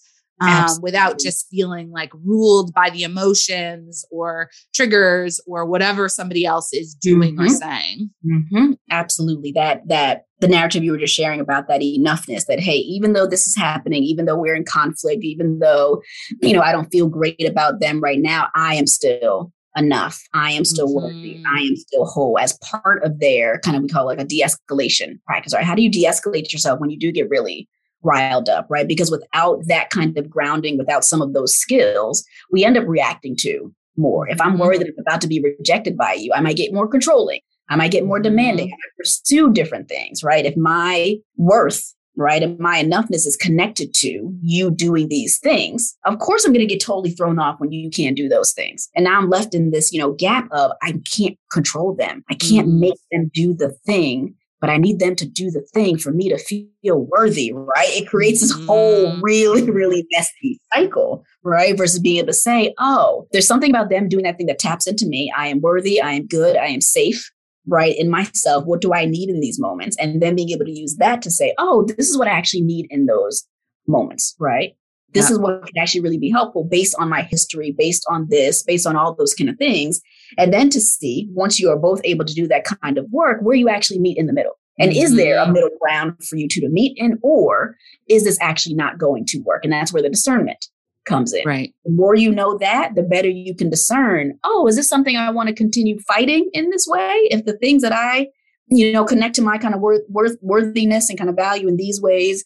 [0.41, 6.73] Um, without just feeling like ruled by the emotions or triggers or whatever somebody else
[6.73, 7.45] is doing mm-hmm.
[7.45, 8.09] or saying.
[8.25, 8.71] Mm-hmm.
[8.89, 9.51] Absolutely.
[9.51, 13.27] That that the narrative you were just sharing about that enoughness that hey, even though
[13.27, 16.01] this is happening, even though we're in conflict, even though
[16.41, 20.21] you know I don't feel great about them right now, I am still enough.
[20.33, 21.05] I am still mm-hmm.
[21.05, 21.43] worthy.
[21.47, 24.27] I am still whole as part of their kind of we call it like a
[24.27, 25.53] de-escalation practice.
[25.53, 25.63] Right?
[25.63, 27.69] How do you de-escalate yourself when you do get really
[28.03, 28.87] riled up, right?
[28.87, 33.35] Because without that kind of grounding, without some of those skills, we end up reacting
[33.37, 34.27] to more.
[34.29, 34.87] If I'm worried mm-hmm.
[34.87, 37.41] that I'm about to be rejected by you, I might get more controlling.
[37.69, 38.67] I might get more demanding.
[38.67, 38.73] Mm-hmm.
[38.73, 40.45] I might pursue different things, right?
[40.45, 46.19] If my worth, right, and my enoughness is connected to you doing these things, of
[46.19, 48.89] course I'm going to get totally thrown off when you can't do those things.
[48.95, 52.23] And now I'm left in this, you know, gap of I can't control them.
[52.29, 52.79] I can't mm-hmm.
[52.79, 56.29] make them do the thing but I need them to do the thing for me
[56.29, 57.89] to feel worthy, right?
[57.89, 59.21] It creates this whole mm-hmm.
[59.21, 61.75] really, really messy cycle, right?
[61.75, 64.85] Versus being able to say, oh, there's something about them doing that thing that taps
[64.85, 65.33] into me.
[65.35, 65.99] I am worthy.
[65.99, 66.55] I am good.
[66.57, 67.31] I am safe,
[67.67, 67.97] right?
[67.97, 68.65] In myself.
[68.65, 69.97] What do I need in these moments?
[69.99, 72.61] And then being able to use that to say, oh, this is what I actually
[72.61, 73.47] need in those
[73.87, 74.75] moments, right?
[75.13, 75.33] This yeah.
[75.33, 78.85] is what can actually really be helpful based on my history, based on this, based
[78.85, 80.01] on all those kind of things.
[80.37, 83.41] And then to see, once you are both able to do that kind of work,
[83.41, 84.53] where you actually meet in the middle.
[84.79, 85.53] And is there a mm-hmm.
[85.53, 87.75] middle ground for you two to meet in, or
[88.09, 89.63] is this actually not going to work?
[89.63, 90.65] And that's where the discernment
[91.05, 91.43] comes in.
[91.45, 91.73] Right.
[91.85, 95.29] The more you know that, the better you can discern, oh, is this something I
[95.29, 97.27] want to continue fighting in this way?
[97.29, 98.27] If the things that I,
[98.67, 101.77] you know, connect to my kind of worth, worth worthiness and kind of value in
[101.77, 102.43] these ways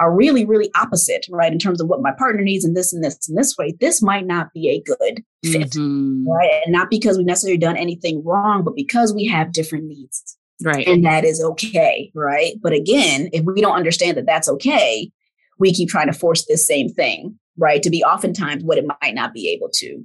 [0.00, 1.52] are really, really opposite, right?
[1.52, 4.02] In terms of what my partner needs and this and this and this way, this
[4.02, 6.26] might not be a good fit, mm-hmm.
[6.26, 6.62] right?
[6.64, 10.36] And not because we've necessarily done anything wrong, but because we have different needs.
[10.62, 10.86] Right.
[10.86, 12.54] And that is okay, right?
[12.62, 15.10] But again, if we don't understand that that's okay,
[15.58, 17.82] we keep trying to force this same thing, right?
[17.82, 20.02] To be oftentimes what it might not be able to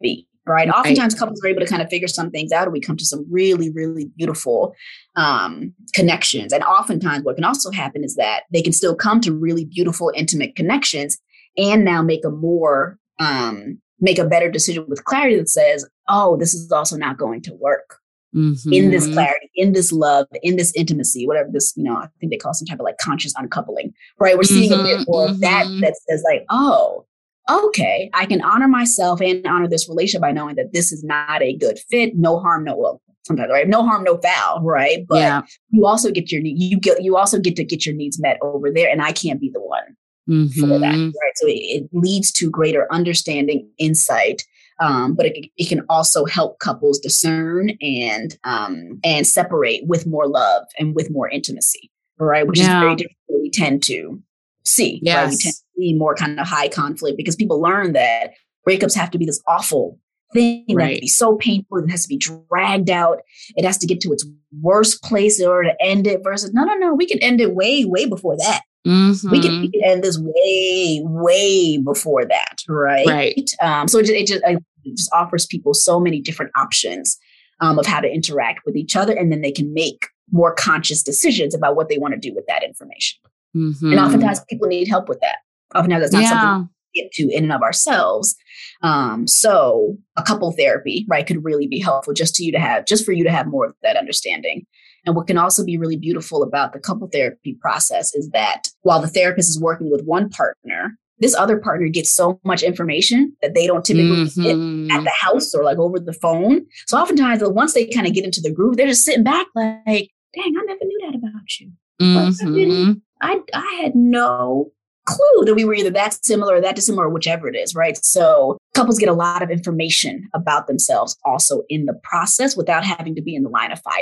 [0.00, 0.68] be right?
[0.68, 3.04] Oftentimes couples are able to kind of figure some things out and we come to
[3.04, 4.74] some really, really beautiful
[5.16, 6.52] um, connections.
[6.52, 10.12] And oftentimes what can also happen is that they can still come to really beautiful,
[10.14, 11.18] intimate connections
[11.56, 16.36] and now make a more, um, make a better decision with clarity that says, oh,
[16.36, 17.98] this is also not going to work.
[18.36, 18.72] Mm-hmm.
[18.74, 19.14] In this mm-hmm.
[19.14, 22.52] clarity, in this love, in this intimacy, whatever this, you know, I think they call
[22.52, 24.36] some type of like conscious uncoupling, right?
[24.36, 25.80] We're seeing mm-hmm, a bit more of that mm-hmm.
[25.80, 27.06] that says like, oh,
[27.50, 31.42] okay, I can honor myself and honor this relationship by knowing that this is not
[31.42, 32.16] a good fit.
[32.16, 35.06] No harm, no well, sometimes right, no harm, no foul, right?
[35.06, 35.42] But yeah.
[35.70, 38.70] you also get your you get you also get to get your needs met over
[38.70, 39.96] there, and I can't be the one
[40.28, 40.60] mm-hmm.
[40.60, 41.06] for that, mm-hmm.
[41.06, 41.32] right?
[41.36, 44.44] So it, it, leads to greater understanding, insight.
[44.80, 50.28] Um, but it, it can also help couples discern and um, and separate with more
[50.28, 52.46] love and with more intimacy, right?
[52.46, 52.78] Which yeah.
[52.78, 53.16] is very different
[53.48, 54.22] we tend to
[54.68, 55.00] see.
[55.02, 55.16] Yes.
[55.16, 55.30] Right?
[55.30, 58.32] We tend to see more kind of high conflict because people learn that
[58.66, 59.98] breakups have to be this awful
[60.32, 60.94] thing right.
[60.94, 61.78] that be so painful.
[61.78, 63.20] It has to be dragged out.
[63.56, 64.26] It has to get to its
[64.60, 66.20] worst place in order to end it.
[66.22, 68.62] Versus, no, no, no, we can end it way, way before that.
[68.86, 69.30] Mm-hmm.
[69.30, 73.06] We, can, we, can, end this way, way before that, right?
[73.06, 73.50] Right.
[73.60, 77.18] Um, so it just, it just, it just offers people so many different options
[77.60, 81.02] um, of how to interact with each other, and then they can make more conscious
[81.02, 83.18] decisions about what they want to do with that information.
[83.58, 83.92] Mm-hmm.
[83.92, 85.38] And oftentimes people need help with that.
[85.74, 86.28] Oftentimes that's not yeah.
[86.28, 88.36] something we get to in and of ourselves.
[88.82, 92.86] Um, so a couple therapy, right, could really be helpful just to you to have,
[92.86, 94.66] just for you to have more of that understanding.
[95.04, 99.00] And what can also be really beautiful about the couple therapy process is that while
[99.00, 103.54] the therapist is working with one partner, this other partner gets so much information that
[103.54, 104.86] they don't typically mm-hmm.
[104.86, 106.64] get at the house or like over the phone.
[106.86, 110.10] So oftentimes, once they kind of get into the groove, they're just sitting back like,
[110.34, 111.72] dang, I never knew that about you.
[112.00, 112.92] Mm-hmm.
[113.20, 114.70] I, I had no
[115.08, 117.96] clue that we were either that similar or that dissimilar, or whichever it is, right?
[118.04, 123.14] So couples get a lot of information about themselves also in the process without having
[123.14, 123.94] to be in the line of fire.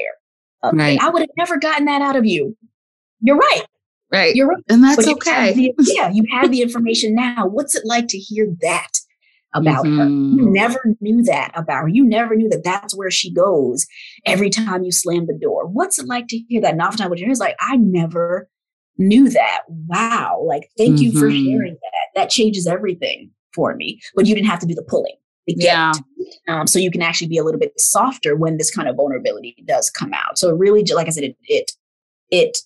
[0.64, 1.00] Okay, right.
[1.00, 2.56] I would have never gotten that out of you.
[3.20, 3.62] You're right.
[4.12, 4.34] Right.
[4.34, 4.62] You're right.
[4.68, 5.52] And that's okay.
[5.52, 7.46] The, yeah, you have the information now.
[7.46, 8.90] What's it like to hear that
[9.54, 9.98] about mm-hmm.
[9.98, 10.04] her?
[10.06, 11.88] You never knew that about her.
[11.88, 13.86] You never knew that that's where she goes
[14.24, 15.66] every time you slam the door.
[15.66, 16.72] What's it like to hear that?
[16.72, 18.48] And oftentimes what you hear is like, I never
[18.98, 19.62] knew that.
[19.68, 20.42] Wow.
[20.46, 21.02] Like, thank mm-hmm.
[21.02, 21.50] you for mm-hmm.
[21.50, 22.20] sharing that.
[22.20, 24.00] That changes everything for me.
[24.14, 25.16] But you didn't have to do the pulling.
[25.46, 25.92] Yeah.
[26.48, 29.62] Um, so you can actually be a little bit softer when this kind of vulnerability
[29.66, 30.38] does come out.
[30.38, 31.70] So it really, like I said, it, it,
[32.30, 32.58] it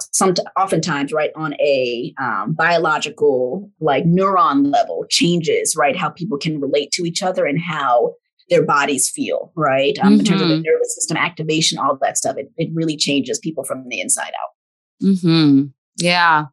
[0.00, 6.60] some oftentimes right on a um, biological like neuron level changes right how people can
[6.60, 8.12] relate to each other and how
[8.50, 10.20] their bodies feel right um, mm-hmm.
[10.20, 10.62] in terms of the mm-hmm.
[10.64, 14.53] nervous system activation all that stuff it, it really changes people from the inside out
[15.00, 15.66] Hmm.
[15.96, 16.46] Yeah.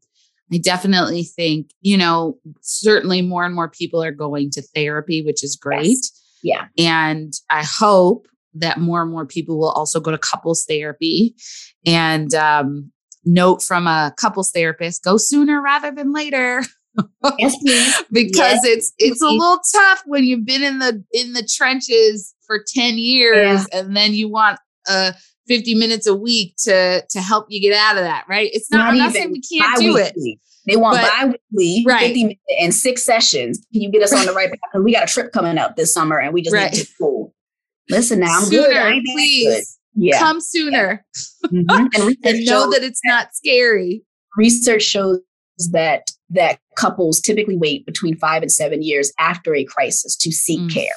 [0.53, 5.43] I definitely think, you know, certainly more and more people are going to therapy, which
[5.43, 5.87] is great.
[5.87, 6.11] Yes.
[6.43, 6.65] Yeah.
[6.77, 11.35] And I hope that more and more people will also go to couples therapy.
[11.85, 12.91] And um,
[13.23, 16.63] note from a couples therapist go sooner rather than later.
[17.37, 17.55] yes,
[18.11, 22.35] because yes, it's it's a little tough when you've been in the in the trenches
[22.45, 23.79] for 10 years yeah.
[23.79, 25.13] and then you want a
[25.47, 28.49] 50 minutes a week to to help you get out of that, right?
[28.53, 30.15] It's not, not I'm not saying we can't do it.
[30.67, 32.07] They want but, bi-weekly, right.
[32.07, 33.65] 50 minutes and six sessions.
[33.73, 34.59] Can you get us on the right path?
[34.71, 36.71] Because we got a trip coming up this summer and we just right.
[36.71, 37.33] need to cool.
[37.89, 39.03] Listen now, I'm sooner, good.
[39.13, 39.47] please.
[39.47, 39.63] Good.
[40.03, 40.19] Yeah.
[40.19, 41.05] Come sooner.
[41.51, 41.61] Yeah.
[41.61, 41.87] Mm-hmm.
[42.01, 44.03] And, and know that it's not scary.
[44.37, 45.19] Research shows
[45.71, 50.61] that that couples typically wait between five and seven years after a crisis to seek
[50.61, 50.73] mm.
[50.73, 50.93] care.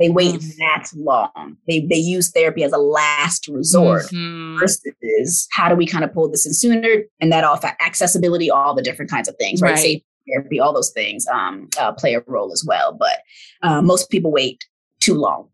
[0.00, 0.56] They wait mm.
[0.56, 1.58] that long.
[1.68, 4.58] They they use therapy as a last resort mm-hmm.
[4.58, 8.74] versus how do we kind of pull this in sooner and that all accessibility, all
[8.74, 9.72] the different kinds of things, right?
[9.72, 9.78] right.
[9.78, 12.92] Safe therapy, all those things um, uh, play a role as well.
[12.92, 13.18] But
[13.62, 14.64] uh, most people wait
[15.00, 15.48] too long.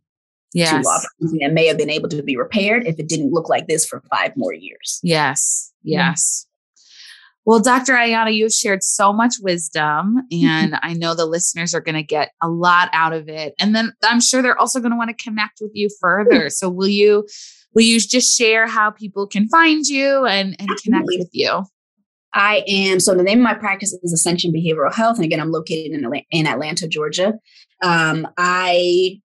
[0.55, 0.71] Yes.
[0.71, 1.41] Too long.
[1.43, 4.01] And may have been able to be repaired if it didn't look like this for
[4.11, 5.01] five more years.
[5.03, 5.73] Yes.
[5.83, 6.47] Yes.
[7.47, 7.93] Well, Dr.
[7.93, 12.33] Ayanna, you've shared so much wisdom, and I know the listeners are going to get
[12.43, 13.55] a lot out of it.
[13.61, 16.51] And then I'm sure they're also going to want to connect with you further.
[16.51, 17.27] So will you
[17.73, 21.65] will you just share how people can find you and, and connect with you?
[22.35, 25.53] I am so the name of my practice is Ascension Behavioral Health, and again, I'm
[25.53, 27.35] located in in Atlanta, Georgia.
[27.83, 29.21] Um, I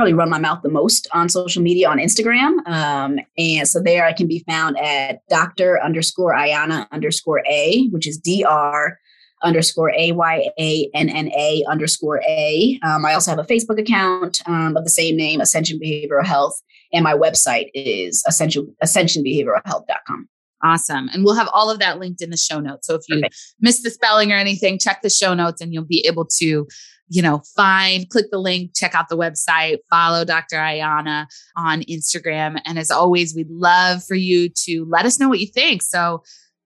[0.00, 2.66] probably run my mouth the most on social media on Instagram.
[2.66, 5.78] Um, and so there I can be found at Dr.
[5.82, 8.98] underscore Ayanna underscore A, which is DR
[9.42, 12.80] underscore A Y A N N A underscore A.
[12.82, 16.58] Um, I also have a Facebook account um, of the same name, Ascension Behavioral Health.
[16.94, 20.30] And my website is ascension, ascensionbehavioralhealth.com.
[20.62, 21.10] Awesome.
[21.12, 22.86] And we'll have all of that linked in the show notes.
[22.86, 23.36] So if you Perfect.
[23.60, 26.66] miss the spelling or anything, check the show notes and you'll be able to
[27.10, 30.56] you know, find, click the link, check out the website, follow Dr.
[30.56, 32.60] Ayanna on Instagram.
[32.64, 35.82] And as always, we'd love for you to let us know what you think.
[35.82, 36.22] So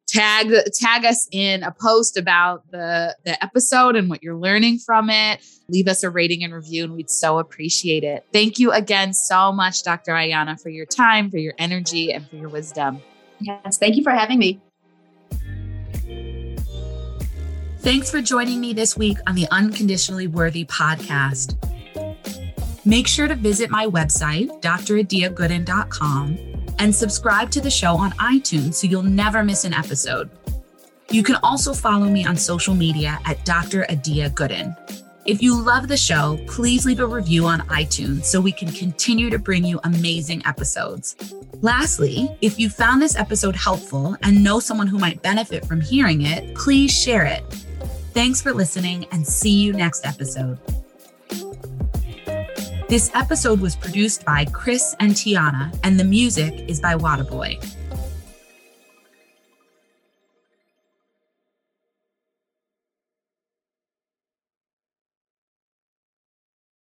[0.07, 5.09] tag tag us in a post about the the episode and what you're learning from
[5.09, 5.43] it.
[5.69, 8.27] Leave us a rating and review, and we'd so appreciate it.
[8.31, 10.13] Thank you again so much, Dr.
[10.13, 13.01] Ayanna, for your time, for your energy, and for your wisdom.
[13.41, 14.61] Yes, thank you for having me.
[17.85, 21.55] Thanks for joining me this week on the Unconditionally Worthy podcast.
[22.87, 26.39] Make sure to visit my website, dradiagooden.com,
[26.79, 30.31] and subscribe to the show on iTunes so you'll never miss an episode.
[31.11, 33.85] You can also follow me on social media at Dr.
[33.91, 34.75] Adia Gooden.
[35.27, 39.29] If you love the show, please leave a review on iTunes so we can continue
[39.29, 41.17] to bring you amazing episodes.
[41.61, 46.23] Lastly, if you found this episode helpful and know someone who might benefit from hearing
[46.23, 47.64] it, please share it.
[48.15, 50.57] Thanks for listening and see you next episode.
[52.89, 57.61] This episode was produced by Chris and Tiana, and the music is by Wadaboy.